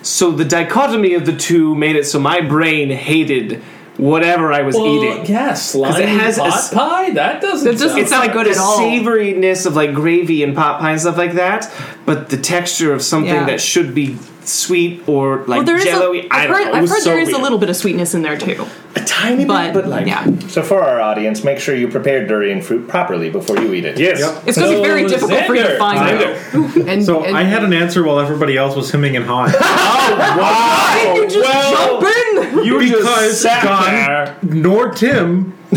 [0.08, 3.62] So the dichotomy of the two made it so my brain hated
[3.98, 5.26] whatever I was well, eating.
[5.26, 7.10] yeah, slimy it has a pot s- pie.
[7.10, 7.70] That doesn't.
[7.72, 8.78] That doesn't sound- like good the at all.
[8.78, 11.70] savoriness of like gravy and pot pie and stuff like that,
[12.06, 13.44] but the texture of something Yeah.
[13.46, 16.20] that should be sweet or like Well, there is jello-y.
[16.30, 16.78] a, I I've don't heard, know.
[16.78, 18.64] I've heard so there is a little bit of sweetness in there too,
[18.96, 22.26] a tiny but, bit, but like yeah, So for our audience, make sure you prepare
[22.26, 23.98] durian fruit properly before you eat it.
[23.98, 24.20] yes.
[24.46, 25.98] it's going to be very So, difficult for you to find.
[25.98, 26.86] Xander.
[26.88, 29.52] And, So and I had an answer while everybody else was hemming and hawing.
[29.54, 31.14] Oh wow!
[31.14, 32.27] You just well, jump in.
[32.64, 34.36] you because just sat John there.
[34.42, 35.56] nor Tim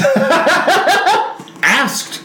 [1.64, 2.24] asked.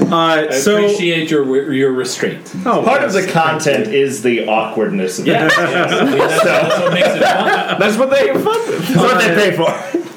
[0.00, 2.50] uh, I so appreciate your your restraint.
[2.64, 5.52] oh, Part of the content is the awkwardness of Yeah, it.
[5.56, 5.58] yes.
[5.58, 7.78] I mean, that's, that's what makes it fun.
[7.80, 8.88] That's what they have fun with.
[8.88, 10.02] That's what they pay for.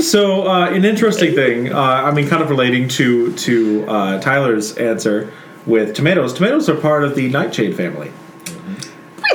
[0.00, 4.76] So uh, an interesting thing, uh, I mean, kind of relating to to uh, Tyler's
[4.76, 5.32] answer
[5.66, 6.32] with tomatoes.
[6.34, 8.10] Tomatoes are part of the nightshade family.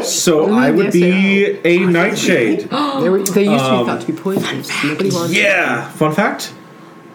[0.03, 2.59] So I would yes, be a nightshade.
[2.69, 4.69] they, were, they used to be Um, thought to be poisonous.
[4.83, 5.89] Nobody wants Yeah.
[5.91, 6.53] Fun fact.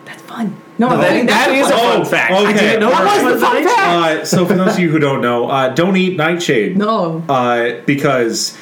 [0.04, 0.56] That's fun.
[0.78, 2.32] No, That, that, that is a fun fact.
[2.32, 2.58] I okay.
[2.58, 3.78] didn't know What that was the fun fact?
[3.80, 6.76] Uh, so for those of you who don't know, uh, don't eat nightshade.
[6.76, 7.22] No.
[7.28, 8.56] Uh, because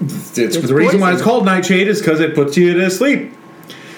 [0.00, 1.24] it's, It's the reason why it's poison.
[1.24, 3.32] called nightshade is because it puts you to sleep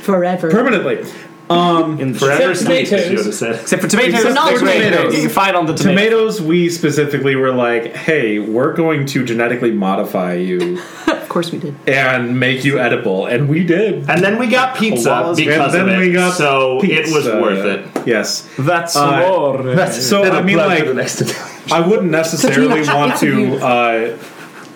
[0.03, 0.51] forever.
[0.51, 1.05] permanently.
[1.51, 3.11] In forever Except sleep, as tomatoes.
[3.11, 3.55] you would have said.
[3.61, 4.82] Except for tomatoes, Except they're for great.
[4.84, 5.14] tomatoes.
[5.16, 6.36] You can find on the tomatoes.
[6.36, 10.78] Tomatoes, we specifically were like, hey, we're going to genetically modify you
[11.09, 11.74] Of course we did.
[11.88, 13.26] and make you edible.
[13.26, 14.09] And we did.
[14.09, 16.07] And then we got pizza Well, because and then of it.
[16.07, 17.40] we got so it was pizza.
[17.40, 17.64] worth
[17.96, 18.07] it.
[18.07, 18.48] Yes.
[18.57, 19.86] That's Uh, more.
[19.90, 20.84] So, I mean, like,
[21.72, 23.57] I wouldn't necessarily want to.
[23.57, 24.16] Uh,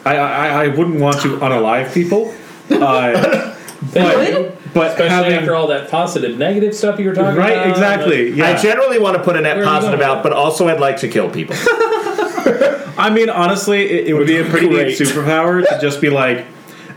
[0.05, 2.35] I, I I wouldn't want to unalive people.
[2.70, 3.55] Uh,
[3.95, 7.39] but but Especially having after all that positive, negative stuff you were talking about.
[7.39, 8.31] right exactly.
[8.31, 8.49] Yeah.
[8.49, 11.09] I generally want to put a net Where positive out, but also I'd like to
[11.09, 11.55] kill people.
[11.57, 14.99] I, I mean, honestly, it, it would be a pretty neat Great.
[14.99, 16.45] superpower to just be like,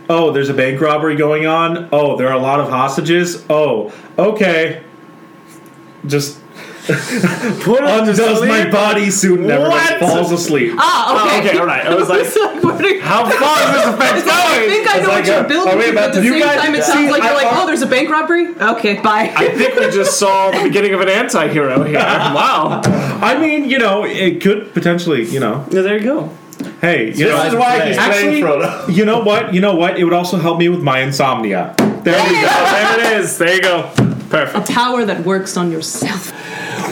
[0.10, 1.90] oh, there's a bank robbery going on.
[1.92, 3.46] Oh, there are a lot of hostages.
[3.50, 4.84] Oh, okay.
[6.06, 6.40] Just
[7.64, 10.00] Put on undoes my bodysuit and everyone What?
[10.00, 10.74] falls asleep.
[10.78, 11.50] Ah, Oh, okay.
[11.50, 11.86] okay, all right.
[11.86, 14.38] I was like, It's like, what are you- how far is this effect going?
[14.38, 14.70] I going?
[14.70, 16.22] think I know like what you're a- building are we to, about but at the
[16.22, 17.82] to- you same guys- time, it see, sounds like I you're like, thought- oh, there's
[17.82, 18.56] a bank robbery?
[18.56, 19.34] Okay, bye.
[19.36, 21.98] I think we just saw the beginning of an anti-hero here.
[22.00, 22.82] Wow.
[23.22, 26.30] I mean, you know, it could potentially, you know, Yeah, there you go.
[26.82, 28.96] hey, you This know, is why he's actually, playing Frodo.
[28.96, 29.54] you know what?
[29.54, 30.00] You know what?
[30.00, 31.74] It would also help me with my insomnia.
[31.78, 32.48] There we go.
[32.48, 33.38] There it is.
[33.38, 33.90] There you go.
[34.30, 34.70] Perfect.
[34.70, 36.32] A power that works on yourself.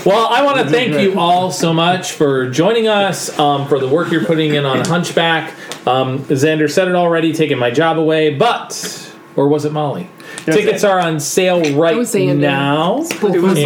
[0.06, 3.88] Well, I want to thank you all so much for joining us, um, for the
[3.88, 5.54] work you're putting in on Hunchback.
[5.88, 9.02] Um, Xander said it already, taking my job away, but.
[9.36, 10.10] Or was it Molly?
[10.46, 13.00] Tickets are on sale right was now.
[13.00, 13.34] It was And- both.
[13.34, 13.60] it was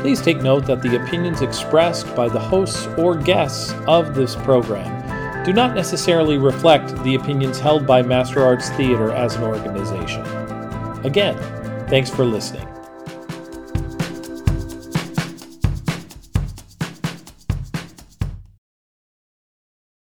[0.00, 5.44] Please take note that the opinions expressed by the hosts or guests of this program
[5.44, 10.22] do not necessarily reflect the opinions held by Master Arts Theater as an organization.
[11.04, 11.36] Again,
[11.88, 12.69] thanks for listening.